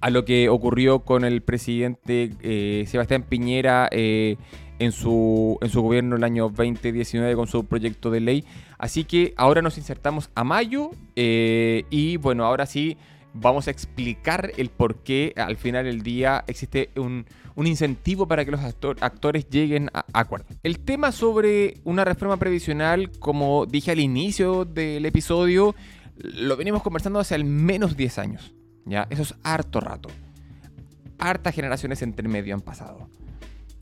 a 0.00 0.10
lo 0.10 0.24
que 0.24 0.48
ocurrió 0.48 1.00
con 1.00 1.24
el 1.24 1.42
presidente 1.42 2.86
Sebastián 2.86 3.24
Piñera 3.28 3.90
en 3.92 4.92
su, 4.92 5.58
en 5.60 5.68
su 5.68 5.82
gobierno 5.82 6.16
el 6.16 6.24
año 6.24 6.48
2019 6.48 7.36
con 7.36 7.46
su 7.46 7.66
proyecto 7.66 8.10
de 8.10 8.20
ley. 8.20 8.44
Así 8.78 9.04
que 9.04 9.34
ahora 9.36 9.60
nos 9.60 9.76
insertamos 9.76 10.30
a 10.34 10.44
mayo 10.44 10.92
y 11.14 12.16
bueno, 12.16 12.46
ahora 12.46 12.64
sí 12.64 12.96
vamos 13.34 13.68
a 13.68 13.70
explicar 13.70 14.52
el 14.56 14.68
por 14.68 14.96
qué 14.96 15.32
al 15.36 15.56
final 15.56 15.84
del 15.84 16.02
día 16.02 16.44
existe 16.46 16.90
un, 16.96 17.26
incentivo 17.56 18.26
para 18.26 18.44
que 18.44 18.50
los 18.50 18.60
actores 18.60 19.48
lleguen 19.48 19.90
a, 19.92 20.04
acuerdo. 20.12 20.46
El 20.62 20.80
tema 20.80 21.12
sobre 21.12 21.80
una 21.84 22.04
reforma 22.04 22.36
previsional, 22.36 23.10
como 23.18 23.66
dije 23.66 23.90
al 23.90 24.00
inicio 24.00 24.64
del 24.64 25.06
episodio, 25.06 25.74
lo 26.16 26.56
venimos 26.56 26.82
conversando 26.82 27.18
hace 27.18 27.34
al 27.34 27.44
menos 27.44 27.96
10 27.96 28.18
años. 28.18 28.54
¿ya? 28.84 29.06
Eso 29.10 29.22
es 29.22 29.34
harto 29.42 29.80
rato. 29.80 30.08
Hartas 31.18 31.54
generaciones 31.54 32.02
entre 32.02 32.28
medio 32.28 32.54
han 32.54 32.60
pasado. 32.60 33.08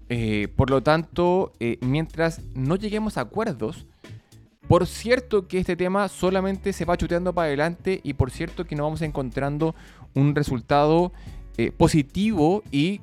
Eh, 0.09 0.49
por 0.57 0.71
lo 0.71 0.83
tanto, 0.83 1.52
eh, 1.61 1.78
mientras 1.80 2.42
no 2.54 2.76
lleguemos 2.76 3.16
a 3.16 3.23
acuerdos, 3.23 3.87
por 4.70 4.86
cierto 4.86 5.48
que 5.48 5.58
este 5.58 5.74
tema 5.74 6.08
solamente 6.08 6.72
se 6.72 6.84
va 6.84 6.96
chuteando 6.96 7.34
para 7.34 7.48
adelante 7.48 7.98
y 8.04 8.14
por 8.14 8.30
cierto 8.30 8.64
que 8.64 8.76
no 8.76 8.84
vamos 8.84 9.02
encontrando 9.02 9.74
un 10.14 10.32
resultado 10.36 11.12
eh, 11.56 11.72
positivo 11.72 12.62
y 12.70 13.00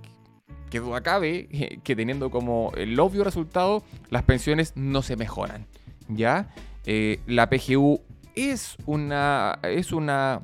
que 0.69 0.79
duda 0.79 1.01
cabe 1.01 1.81
que 1.83 1.93
teniendo 1.93 2.31
como 2.31 2.71
el 2.77 2.97
obvio 2.97 3.25
resultado 3.25 3.83
las 4.09 4.24
pensiones 4.24 4.77
no 4.77 5.01
se 5.01 5.17
mejoran. 5.17 5.65
¿Ya? 6.07 6.55
Eh, 6.86 7.19
la 7.27 7.50
PGU 7.50 8.00
es 8.33 8.77
una, 8.86 9.59
es 9.63 9.91
una, 9.91 10.43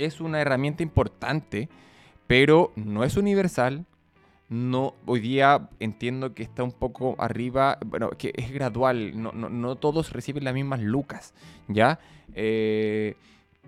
es 0.00 0.20
una 0.20 0.40
herramienta 0.40 0.82
importante, 0.82 1.68
pero 2.26 2.72
no 2.74 3.04
es 3.04 3.16
universal, 3.16 3.86
no, 4.48 4.94
hoy 5.06 5.20
día 5.20 5.70
entiendo 5.80 6.34
que 6.34 6.42
está 6.42 6.62
un 6.62 6.72
poco 6.72 7.16
arriba, 7.18 7.78
bueno, 7.84 8.10
que 8.10 8.32
es 8.36 8.52
gradual, 8.52 9.20
no, 9.20 9.32
no, 9.32 9.76
todos 9.76 10.12
reciben 10.12 10.44
las 10.44 10.54
mismas 10.54 10.80
lucas, 10.80 11.32
¿ya? 11.66 11.98
Eh, 12.34 13.16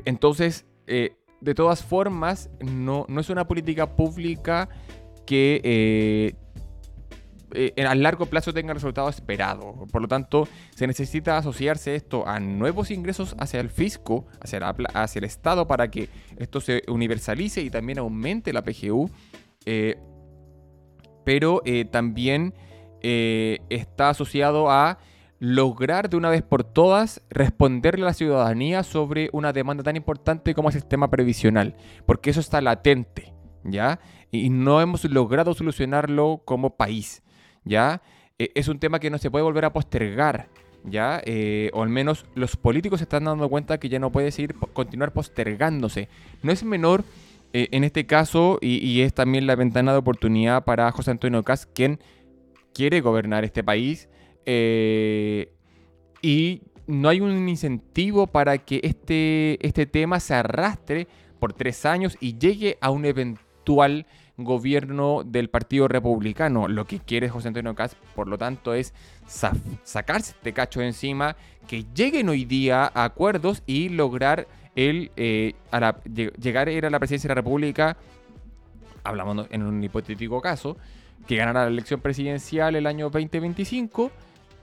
entonces, 0.05 0.67
eh, 0.87 1.17
de 1.41 1.55
todas 1.55 1.83
formas, 1.83 2.51
no, 2.61 3.07
no, 3.09 3.21
es 3.21 3.31
una 3.31 3.49
política 3.49 3.97
pública 3.97 4.69
que 5.25 6.35
eh, 7.53 7.85
a 7.85 7.95
largo 7.95 8.27
plazo 8.27 8.53
tenga 8.53 8.73
el 8.73 8.77
resultado 8.77 9.09
esperado. 9.09 9.87
Por 9.91 10.03
lo 10.03 10.09
tanto, 10.09 10.47
se 10.75 10.87
necesita 10.87 11.39
asociarse 11.39 11.95
esto 11.95 12.29
a 12.29 12.39
nuevos 12.39 12.91
ingresos 12.91 13.35
hacia 13.39 13.61
el 13.61 13.71
fisco, 13.71 14.27
hacia, 14.41 14.69
hacia 14.69 15.19
el 15.19 15.25
Estado, 15.25 15.67
para 15.67 15.91
que 15.91 16.11
esto 16.37 16.61
se 16.61 16.83
universalice 16.87 17.63
y 17.63 17.71
también 17.71 17.99
aumente 17.99 18.53
la 18.53 18.63
PGU 18.63 19.11
pero 21.27 21.61
eh, 21.65 21.85
también 21.85 22.55
eh, 23.03 23.59
está 23.69 24.11
asociado 24.11 24.71
a 24.71 25.01
lograr 25.41 26.09
de 26.09 26.17
una 26.17 26.31
vez 26.31 26.43
por 26.43 26.63
todas 26.63 27.21
responderle 27.31 28.05
a 28.05 28.07
la 28.07 28.15
ciudadanía 28.15 28.85
sobre 28.85 29.29
una 29.33 29.53
demanda 29.53 29.83
tan 29.83 29.97
importante 29.97 30.55
como 30.55 30.69
el 30.69 30.75
sistema 30.75 31.11
previsional, 31.11 31.75
porque 32.07 32.31
eso 32.31 32.39
está 32.39 32.61
latente, 32.61 33.35
¿ya? 33.65 33.99
Y 34.31 34.51
no 34.51 34.81
hemos 34.81 35.05
logrado 35.05 35.53
solucionarlo 35.53 36.43
como 36.45 36.77
país, 36.77 37.25
¿ya? 37.65 38.03
E, 38.39 38.53
es 38.55 38.69
un 38.69 38.79
tema 38.79 39.01
que 39.01 39.11
no 39.11 39.19
se 39.19 39.29
puede 39.29 39.43
volver 39.43 39.65
a 39.65 39.73
postergar, 39.73 40.49
¿ya? 40.85 41.21
Eh, 41.25 41.71
o 41.75 41.83
al 41.83 41.89
menos 41.89 42.25
los 42.37 42.57
políticos 42.57 43.01
se 43.01 43.05
están 43.05 43.25
dando 43.25 43.49
cuenta 43.49 43.79
que 43.79 43.89
ya 43.89 43.99
no 43.99 44.13
puede 44.13 44.31
seguir, 44.31 44.55
continuar 44.55 45.13
postergándose. 45.13 46.09
No 46.45 46.53
es 46.53 46.63
menor 46.63 47.03
eh, 47.53 47.69
en 47.73 47.85
este 47.85 48.07
caso, 48.07 48.59
y, 48.61 49.01
es 49.01 49.15
también 49.15 49.47
la 49.47 49.57
ventana 49.57 49.93
de 49.93 49.99
oportunidad 49.99 50.65
para 50.65 50.91
José 50.93 51.11
Antonio 51.11 51.43
Cas, 51.43 51.67
quien 51.67 52.01
quiere 52.75 53.01
gobernar 53.01 53.45
este 53.45 53.65
país, 53.65 54.09
eh, 54.45 55.53
y 56.23 56.63
no 56.87 57.09
hay 57.09 57.21
un 57.21 57.49
incentivo 57.49 58.27
para 58.27 58.59
que 58.59 58.81
este, 58.83 59.59
este 59.67 59.87
tema 59.87 60.21
se 60.21 60.35
arrastre 60.35 61.09
por 61.39 61.53
tres 61.53 61.85
años 61.85 62.17
y 62.21 62.39
llegue 62.39 62.79
a 62.81 62.91
un 62.91 63.05
eventual 63.05 64.07
gobierno 64.37 65.23
del 65.25 65.49
Partido 65.49 65.89
Republicano. 65.89 66.69
Lo 66.69 66.87
que 66.87 67.01
quiere 67.01 67.29
José 67.29 67.49
Antonio 67.49 67.75
Caz, 67.75 67.97
por 68.15 68.29
lo 68.29 68.39
tanto, 68.39 68.75
es 68.75 68.93
sacarse 69.27 70.33
este 70.33 70.53
cacho 70.53 70.81
de 70.81 70.87
encima, 70.87 71.37
que 71.67 71.85
lleguen 71.95 72.29
hoy 72.29 72.45
día 72.45 72.91
a 72.95 73.05
acuerdos 73.05 73.63
y 73.67 73.89
lograr 73.89 74.47
el, 74.77 75.11
eh, 75.17 75.55
llegar 76.39 76.69
a 76.69 76.71
ir 76.71 76.87
a 76.87 76.91
la 76.91 76.99
presidencia 76.99 77.29
de 77.29 77.35
la 77.35 77.41
República, 77.41 77.97
hablamos 79.03 79.47
en 79.51 79.63
un 79.63 79.83
hipotético 79.83 80.41
caso, 80.41 80.77
que 81.27 81.37
ganara 81.37 81.63
la 81.63 81.69
elección 81.69 82.01
presidencial 82.01 82.77
el 82.77 82.87
año 82.87 83.11
2025 83.11 84.11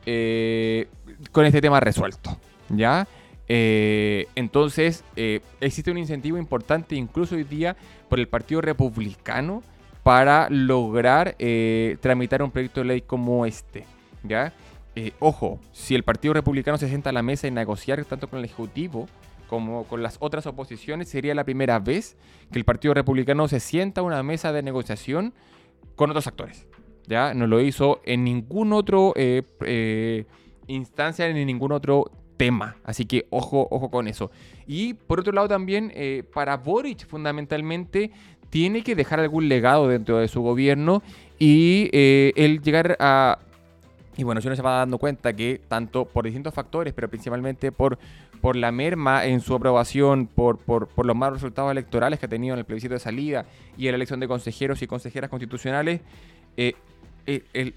eh, 0.05 0.87
con 1.31 1.45
este 1.45 1.61
tema 1.61 1.79
resuelto. 1.79 2.37
¿Ya? 2.69 3.07
Eh, 3.47 4.27
entonces, 4.35 5.03
eh, 5.15 5.41
existe 5.59 5.91
un 5.91 5.97
incentivo 5.97 6.37
importante 6.37 6.95
incluso 6.95 7.35
hoy 7.35 7.43
día 7.43 7.75
por 8.09 8.19
el 8.19 8.27
Partido 8.27 8.61
Republicano 8.61 9.63
para 10.03 10.49
lograr 10.49 11.37
tramitar 12.01 12.43
un 12.43 12.51
proyecto 12.51 12.81
de 12.81 12.85
ley 12.85 13.01
como 13.01 13.45
este. 13.45 13.85
¿ya? 14.23 14.53
ojo, 15.19 15.59
si 15.71 15.95
el 15.95 16.03
Partido 16.03 16.33
Republicano 16.33 16.77
se 16.77 16.89
sienta 16.89 17.09
a 17.09 17.13
la 17.13 17.23
mesa 17.23 17.47
y 17.47 17.51
negociar 17.51 18.03
tanto 18.05 18.27
con 18.27 18.39
el 18.39 18.45
Ejecutivo 18.45 19.07
como 19.53 19.83
con 19.83 20.01
las 20.01 20.17
otras 20.19 20.47
oposiciones, 20.47 21.09
sería 21.09 21.35
la 21.35 21.43
primera 21.43 21.77
vez 21.77 22.17
que 22.51 22.57
el 22.57 22.65
Partido 22.65 22.95
Republicano 22.95 23.47
se 23.47 23.59
sienta 23.59 24.01
a 24.01 24.03
una 24.03 24.23
mesa 24.23 24.51
de 24.51 24.63
negociación 24.63 25.31
con 25.95 26.09
otros 26.09 26.25
actores. 26.25 26.65
¿ya? 27.05 27.35
No 27.35 27.45
lo 27.45 27.61
hizo 27.61 28.01
en 28.03 28.23
ningún 28.23 28.73
otro 28.73 29.13
eh, 29.15 29.43
eh, 29.63 30.25
instancia 30.65 31.31
ni 31.31 31.41
en 31.41 31.47
ningún 31.47 31.71
otro 31.71 32.09
tema. 32.35 32.77
Así 32.83 33.05
que 33.05 33.27
ojo, 33.29 33.67
ojo 33.69 33.91
con 33.91 34.07
eso. 34.07 34.31
Y 34.65 34.95
por 34.95 35.19
otro 35.19 35.33
lado 35.33 35.47
también, 35.47 35.91
eh, 35.93 36.23
para 36.33 36.57
Boric 36.57 37.05
fundamentalmente, 37.05 38.09
tiene 38.49 38.81
que 38.81 38.95
dejar 38.95 39.19
algún 39.19 39.49
legado 39.49 39.87
dentro 39.87 40.17
de 40.17 40.27
su 40.27 40.41
gobierno 40.41 41.03
y 41.37 41.89
el 41.93 42.59
llegar 42.63 42.97
a... 42.99 43.37
Y 44.17 44.23
bueno, 44.23 44.41
si 44.41 44.47
uno 44.47 44.55
se 44.55 44.63
va 44.63 44.77
dando 44.77 44.97
cuenta 44.97 45.33
que 45.33 45.61
tanto 45.67 46.05
por 46.05 46.25
distintos 46.25 46.55
factores, 46.55 46.93
pero 46.93 47.07
principalmente 47.07 47.71
por, 47.71 47.99
por 48.43 48.57
la 48.57 48.73
merma 48.73 49.25
en 49.25 49.39
su 49.39 49.55
aprobación, 49.55 50.27
por, 50.27 50.57
por, 50.57 50.89
por, 50.89 51.05
los 51.05 51.15
malos 51.15 51.37
resultados 51.37 51.71
electorales 51.71 52.19
que 52.19 52.25
ha 52.25 52.29
tenido 52.29 52.53
en 52.53 52.59
el 52.59 52.65
plebiscito 52.65 52.93
de 52.93 52.99
salida 52.99 53.45
y 53.77 53.87
en 53.87 53.93
la 53.93 53.95
elección 53.95 54.19
de 54.19 54.27
consejeros 54.27 54.81
y 54.81 54.87
consejeras 54.87 55.29
constitucionales, 55.29 56.01
eh, 56.57 56.73
eh, 57.25 57.73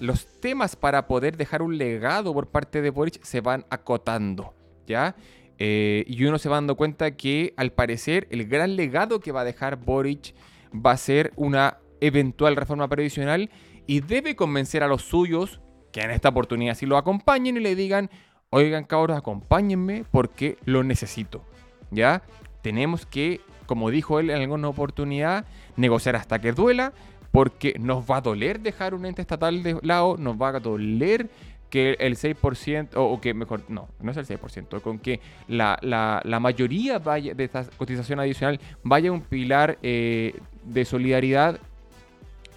los 0.00 0.26
temas 0.38 0.76
para 0.76 1.06
poder 1.06 1.38
dejar 1.38 1.62
un 1.62 1.78
legado 1.78 2.34
por 2.34 2.48
parte 2.48 2.82
de 2.82 2.90
Boric 2.90 3.22
se 3.22 3.40
van 3.40 3.64
acotando, 3.70 4.52
¿ya? 4.86 5.16
Eh, 5.58 6.04
y 6.06 6.22
uno 6.26 6.36
se 6.36 6.50
va 6.50 6.56
dando 6.56 6.76
cuenta 6.76 7.12
que 7.12 7.54
al 7.56 7.72
parecer 7.72 8.28
el 8.30 8.46
gran 8.46 8.76
legado 8.76 9.18
que 9.18 9.32
va 9.32 9.40
a 9.40 9.44
dejar 9.44 9.76
Boric 9.76 10.34
va 10.74 10.90
a 10.90 10.98
ser 10.98 11.32
una 11.36 11.78
eventual 12.02 12.54
reforma 12.56 12.86
previsional 12.86 13.48
y 13.86 14.00
debe 14.00 14.36
convencer 14.36 14.82
a 14.82 14.88
los 14.88 15.04
suyos 15.04 15.62
que 15.90 16.02
en 16.02 16.10
esta 16.10 16.28
oportunidad 16.28 16.74
sí 16.74 16.84
lo 16.84 16.98
acompañen 16.98 17.56
y 17.56 17.60
le 17.60 17.74
digan, 17.74 18.10
oigan 18.52 18.84
cabros, 18.84 19.16
acompáñenme 19.16 20.04
porque 20.10 20.58
lo 20.66 20.84
necesito, 20.84 21.42
¿ya? 21.90 22.22
Tenemos 22.60 23.06
que, 23.06 23.40
como 23.66 23.90
dijo 23.90 24.20
él 24.20 24.28
en 24.28 24.42
alguna 24.42 24.68
oportunidad, 24.68 25.46
negociar 25.76 26.16
hasta 26.16 26.38
que 26.38 26.52
duela, 26.52 26.92
porque 27.30 27.74
nos 27.80 28.04
va 28.08 28.18
a 28.18 28.20
doler 28.20 28.60
dejar 28.60 28.94
un 28.94 29.06
ente 29.06 29.22
estatal 29.22 29.62
de 29.62 29.78
lado, 29.82 30.16
nos 30.18 30.40
va 30.40 30.50
a 30.50 30.60
doler 30.60 31.30
que 31.70 31.96
el 31.98 32.16
6%, 32.16 32.90
o, 32.96 33.18
que 33.22 33.32
mejor, 33.32 33.62
no, 33.68 33.88
no 33.98 34.10
es 34.10 34.16
el 34.18 34.26
6%, 34.26 34.82
con 34.82 34.98
que 34.98 35.20
la, 35.48 36.20
mayoría 36.38 36.98
vaya, 36.98 37.32
de 37.32 37.44
esta 37.44 37.64
cotización 37.78 38.20
adicional 38.20 38.60
vaya 38.82 39.10
un 39.10 39.22
pilar 39.22 39.78
eh, 39.82 40.38
de 40.64 40.84
solidaridad, 40.84 41.58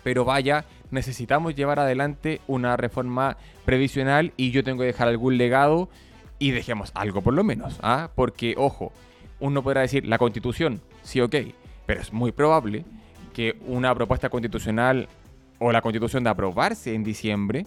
pero 0.03 0.25
vaya, 0.25 0.65
necesitamos 0.95 1.53
llevar 1.53 1.79
adelante 1.79 2.41
una 2.47 2.75
reforma 2.77 3.38
previsional 3.65 4.34
y 4.38 4.49
yo 4.49 4.63
tengo 4.63 4.79
que 4.79 4.88
dejar 4.88 5.08
algún 5.08 5.38
legado 5.38 5.89
y 6.39 6.51
dejemos 6.51 6.91
algo 6.95 7.21
por 7.21 7.34
lo 7.34 7.43
menos, 7.43 7.77
¿ah? 7.84 8.10
porque 8.15 8.55
ojo, 8.58 8.91
uno 9.39 9.62
podrá 9.62 9.81
decir 9.81 10.08
la 10.08 10.17
constitución, 10.17 10.81
sí, 11.03 11.21
ok, 11.21 11.36
pero 11.86 12.01
es 12.01 12.12
muy 12.12 12.31
probable 12.31 12.84
que 13.34 13.58
una 13.67 13.93
propuesta 13.93 14.29
constitucional 14.29 15.08
o 15.60 15.71
la 15.71 15.81
constitución 15.81 16.23
de 16.23 16.31
aprobarse 16.31 16.95
en 16.95 17.03
diciembre 17.03 17.65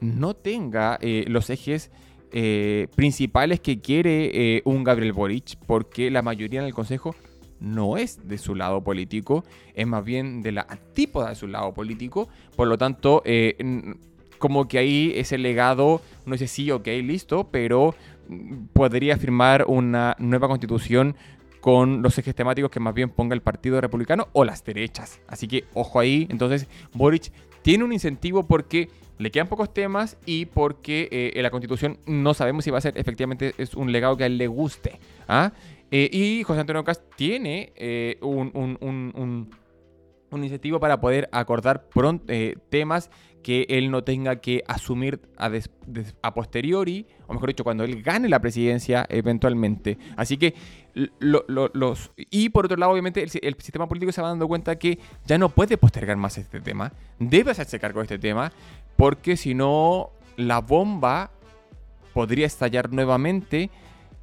no 0.00 0.34
tenga 0.34 0.98
eh, 1.00 1.24
los 1.28 1.50
ejes 1.50 1.90
eh, 2.32 2.88
principales 2.96 3.60
que 3.60 3.80
quiere 3.80 4.30
eh, 4.56 4.62
un 4.64 4.84
Gabriel 4.84 5.12
Boric, 5.12 5.56
porque 5.66 6.10
la 6.10 6.22
mayoría 6.22 6.60
en 6.60 6.66
el 6.66 6.74
Consejo 6.74 7.14
no 7.62 7.96
es 7.96 8.28
de 8.28 8.38
su 8.38 8.54
lado 8.54 8.82
político, 8.82 9.44
es 9.74 9.86
más 9.86 10.04
bien 10.04 10.42
de 10.42 10.52
la 10.52 10.66
antípoda 10.68 11.30
de 11.30 11.34
su 11.34 11.46
lado 11.46 11.72
político, 11.72 12.28
por 12.56 12.68
lo 12.68 12.76
tanto, 12.76 13.22
como 14.42 14.66
que 14.66 14.78
ahí 14.78 15.12
ese 15.14 15.38
legado, 15.38 16.02
no 16.26 16.36
sé 16.36 16.48
si, 16.48 16.68
ok, 16.72 16.88
listo, 17.04 17.48
pero 17.52 17.94
mm, 18.28 18.64
podría 18.72 19.16
firmar 19.16 19.64
una 19.68 20.16
nueva 20.18 20.48
constitución 20.48 21.14
con 21.60 22.02
los 22.02 22.18
ejes 22.18 22.34
temáticos 22.34 22.68
que 22.68 22.80
más 22.80 22.92
bien 22.92 23.08
ponga 23.08 23.34
el 23.34 23.40
Partido 23.40 23.80
Republicano 23.80 24.26
o 24.32 24.44
las 24.44 24.64
derechas. 24.64 25.20
Así 25.28 25.46
que 25.46 25.66
ojo 25.74 26.00
ahí. 26.00 26.26
Entonces, 26.28 26.66
Boric 26.92 27.30
tiene 27.62 27.84
un 27.84 27.92
incentivo 27.92 28.42
porque 28.42 28.88
le 29.18 29.30
quedan 29.30 29.46
pocos 29.46 29.72
temas 29.72 30.18
y 30.26 30.46
porque 30.46 31.08
eh, 31.12 31.40
la 31.40 31.50
constitución 31.50 31.98
no 32.04 32.34
sabemos 32.34 32.64
si 32.64 32.72
va 32.72 32.78
a 32.78 32.80
ser 32.80 32.98
efectivamente 32.98 33.54
es 33.58 33.74
un 33.74 33.92
legado 33.92 34.16
que 34.16 34.24
a 34.24 34.26
él 34.26 34.38
le 34.38 34.48
guste. 34.48 34.98
¿ah? 35.28 35.52
Eh, 35.92 36.08
y 36.10 36.42
José 36.42 36.60
Antonio 36.60 36.82
Cast 36.82 37.02
tiene 37.16 37.72
eh, 37.76 38.18
un, 38.22 38.50
un, 38.54 39.48
un, 40.30 40.42
incentivo 40.42 40.80
para 40.80 41.00
poder 41.00 41.28
acordar 41.30 41.88
pronto, 41.90 42.32
temas 42.70 43.10
que 43.42 43.66
él 43.68 43.90
no 43.90 44.02
tenga 44.02 44.36
que 44.36 44.64
asumir 44.66 45.20
a, 45.36 46.34
posteriori, 46.34 47.06
o 47.26 47.34
mejor 47.34 47.50
dicho, 47.50 47.64
cuando 47.64 47.84
él 47.84 48.02
gane 48.02 48.28
la 48.28 48.40
presidencia 48.40 49.04
eventualmente. 49.08 49.98
Así 50.16 50.38
que, 50.38 50.54
los, 51.18 52.10
y 52.16 52.48
por 52.48 52.64
otro 52.64 52.76
lado, 52.76 52.92
obviamente, 52.92 53.22
el, 53.22 53.30
sistema 53.30 53.86
político 53.88 54.12
se 54.12 54.22
va 54.22 54.28
dando 54.28 54.48
cuenta 54.48 54.76
que 54.76 54.98
ya 55.26 55.36
no 55.36 55.50
puede 55.50 55.76
postergar 55.76 56.16
más 56.16 56.38
este 56.38 56.60
tema, 56.60 56.92
debe 57.18 57.50
hacerse 57.50 57.78
cargo 57.78 58.00
de 58.00 58.04
este 58.04 58.18
tema, 58.18 58.52
porque 58.96 59.36
si 59.36 59.54
no, 59.54 60.10
la 60.36 60.60
bomba 60.60 61.30
podría 62.14 62.46
estallar 62.46 62.92
nuevamente 62.92 63.70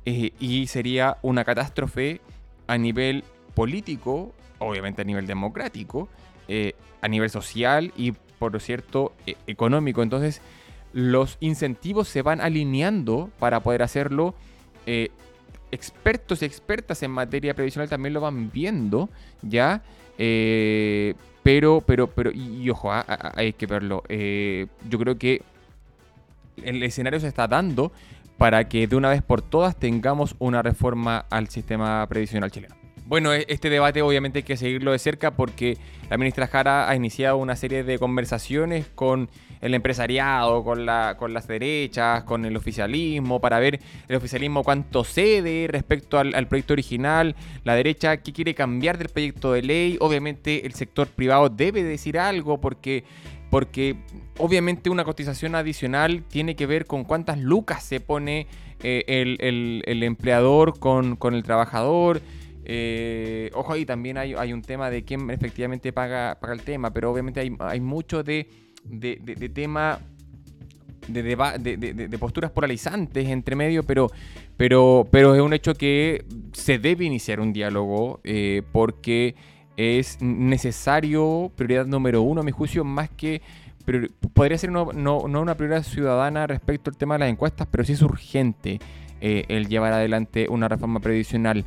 eh, 0.10 0.34
y 0.40 0.66
sería 0.66 1.18
una 1.22 1.46
catástrofe 1.46 2.20
a 2.66 2.80
nivel 2.80 3.24
político, 3.54 4.34
obviamente 4.58 5.04
a 5.04 5.06
nivel 5.06 5.28
democrático, 5.28 6.10
eh, 6.48 6.74
a 7.02 7.08
nivel 7.08 7.30
social 7.30 7.94
y 7.96 8.14
por 8.40 8.60
cierto, 8.60 9.14
e, 9.28 9.36
económico. 9.46 10.02
Entonces, 10.02 10.42
los 10.94 11.38
incentivos 11.42 12.08
se 12.08 12.24
van 12.24 12.42
alineando 12.42 13.30
para 13.38 13.60
poder 13.60 13.84
hacerlo. 13.84 14.34
Eh, 14.88 15.10
expertos 15.72 16.42
y 16.42 16.46
expertas 16.46 17.04
en 17.04 17.12
materia 17.12 17.54
previsional 17.54 17.88
también 17.88 18.14
lo 18.14 18.22
van 18.22 18.50
viendo, 18.52 19.10
¿ya? 19.44 19.84
Pero, 20.18 21.84
pero, 21.86 22.08
pero, 22.08 22.32
y, 22.34 22.68
ojo, 22.72 22.92
ah, 22.92 23.06
ah, 23.08 23.18
ah, 23.22 23.32
hay 23.36 23.54
que 23.54 23.68
verlo. 23.68 24.02
Yo 24.10 25.00
creo 25.00 25.20
que 25.20 25.44
el 26.64 26.82
escenario 26.82 27.20
se 27.20 27.28
está 27.28 27.48
dando 27.48 27.92
para 28.40 28.70
que 28.70 28.88
de 28.88 28.96
una 28.96 29.10
vez 29.10 29.22
por 29.22 29.42
todas 29.42 29.76
tengamos 29.76 30.36
una 30.40 30.62
reforma 30.64 31.26
al 31.30 31.50
sistema 31.50 32.08
previsional 32.08 32.50
chileno. 32.50 32.79
Bueno, 33.10 33.34
e-, 33.34 33.44
este 33.50 33.72
debate 33.72 34.04
obviamente 34.04 34.40
hay 34.40 34.44
que 34.44 34.56
seguirlo 34.56 34.92
de 34.92 35.00
cerca 35.00 35.32
porque 35.32 35.80
la 36.12 36.18
ministra 36.20 36.46
Jara 36.46 36.88
ha 36.88 36.96
iniciado 36.96 37.38
una 37.38 37.56
serie 37.56 37.84
de 37.84 37.98
conversaciones 37.98 38.86
con 38.94 39.32
el 39.62 39.74
empresariado, 39.74 40.64
con, 40.64 40.86
la, 40.86 41.16
con 41.18 41.34
las 41.34 41.48
derechas, 41.48 42.24
con 42.24 42.46
el 42.46 42.56
oficialismo, 42.56 43.42
para 43.42 43.58
ver 43.58 43.80
el 44.08 44.16
oficialismo 44.16 44.64
cuánto 44.64 45.04
cede 45.04 45.68
respecto 45.68 46.20
al, 46.20 46.48
proyecto 46.48 46.74
original, 46.74 47.36
la 47.64 47.74
derecha 47.74 48.18
qué 48.18 48.32
quiere 48.32 48.54
cambiar 48.54 49.00
del 49.00 49.10
proyecto 49.10 49.54
de 49.54 49.64
ley, 49.64 49.98
obviamente 50.00 50.68
el 50.68 50.76
sector 50.76 51.08
privado 51.08 51.50
debe 51.50 51.84
decir 51.84 52.20
algo 52.20 52.62
porque 52.62 53.04
porque 53.50 53.96
obviamente 54.38 54.92
una 54.92 55.04
cotización 55.04 55.56
adicional 55.56 56.22
tiene 56.30 56.56
que 56.56 56.68
ver 56.68 56.86
con 56.86 57.04
cuántas 57.04 57.40
lucas 57.40 57.84
se 57.84 58.00
pone 58.00 58.46
eh, 58.84 59.04
el, 59.08 60.04
empleador 60.04 60.78
con, 60.78 61.16
con 61.16 61.34
el 61.34 61.42
trabajador. 61.42 62.22
Eh, 62.72 63.50
ojo, 63.56 63.74
ahí 63.74 63.84
también 63.84 64.20
hay, 64.20 64.54
un 64.54 64.62
tema 64.62 64.92
de 64.92 65.04
quién 65.04 65.28
efectivamente 65.32 65.92
paga, 65.92 66.38
paga 66.40 66.54
el 66.54 66.62
tema, 66.62 66.94
pero 66.94 67.12
obviamente 67.12 67.40
hay, 67.40 67.80
mucho 67.80 68.22
de, 68.22 68.48
tema 69.56 70.00
de, 71.08 72.18
posturas 72.20 72.52
polarizantes 72.52 73.28
entre 73.28 73.56
medio, 73.56 73.82
pero, 73.82 74.12
pero, 74.56 75.08
pero 75.10 75.34
es 75.34 75.42
un 75.42 75.54
hecho 75.54 75.74
que 75.74 76.24
se 76.54 76.78
debe 76.78 77.06
iniciar 77.06 77.40
un 77.40 77.54
diálogo 77.54 78.22
eh, 78.24 78.62
porque 78.72 79.34
es 79.76 80.22
necesario, 80.22 81.52
prioridad 81.56 81.88
número 81.88 82.22
uno 82.22 82.42
a 82.42 82.44
mi 82.44 82.52
juicio, 82.52 82.84
más 82.84 83.10
que 83.10 83.42
podría 84.36 84.60
ser 84.60 84.72
no, 84.72 84.94
no, 84.94 85.22
una 85.24 85.56
prioridad 85.56 85.82
ciudadana 85.82 86.46
respecto 86.46 86.92
al 86.92 86.98
tema 86.98 87.16
de 87.16 87.22
las 87.22 87.30
encuestas, 87.30 87.68
pero 87.72 87.84
sí 87.84 87.94
es 87.94 88.04
urgente 88.04 88.78
eh, 89.22 89.46
el 89.48 89.68
llevar 89.70 89.94
adelante 89.94 90.46
una 90.48 90.68
reforma 90.68 91.00
previsional. 91.00 91.66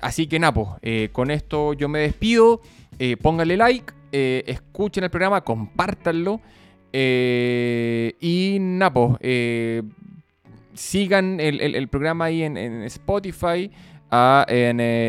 Así 0.00 0.26
que 0.26 0.38
Napo, 0.38 0.78
eh, 0.82 1.10
con 1.12 1.30
esto 1.30 1.72
yo 1.72 1.88
me 1.88 2.00
despido. 2.00 2.60
Eh, 2.98 3.16
pónganle 3.16 3.56
like, 3.56 3.92
eh, 4.12 4.44
escuchen 4.46 5.04
el 5.04 5.10
programa, 5.10 5.42
compártanlo. 5.42 6.40
y 6.92 8.58
Napo, 8.60 9.18
sigan 10.74 11.40
el, 11.40 11.88
programa 11.88 12.26
ahí 12.26 12.42
en, 12.42 12.56
Spotify. 12.84 13.70
Ah, 14.10 14.46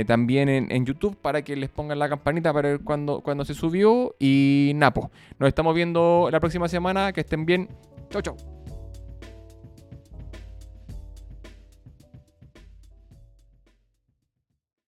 también 0.08 0.50
en, 0.50 0.86
YouTube 0.86 1.18
para 1.18 1.42
que 1.42 1.58
les 1.58 1.70
pongan 1.70 2.00
la 2.00 2.08
campanita 2.08 2.54
para 2.54 2.70
ver 2.70 2.80
cuando, 2.82 3.22
cuando 3.22 3.44
se 3.44 3.54
subió. 3.54 4.16
Y 4.20 4.72
Napo, 4.76 5.12
nos 5.40 5.48
estamos 5.50 5.76
viendo 5.76 6.30
la 6.32 6.40
próxima 6.40 6.68
semana. 6.68 7.12
Que 7.12 7.22
estén 7.22 7.46
bien. 7.46 7.68
Chau, 8.10 8.22
chau. 8.22 8.63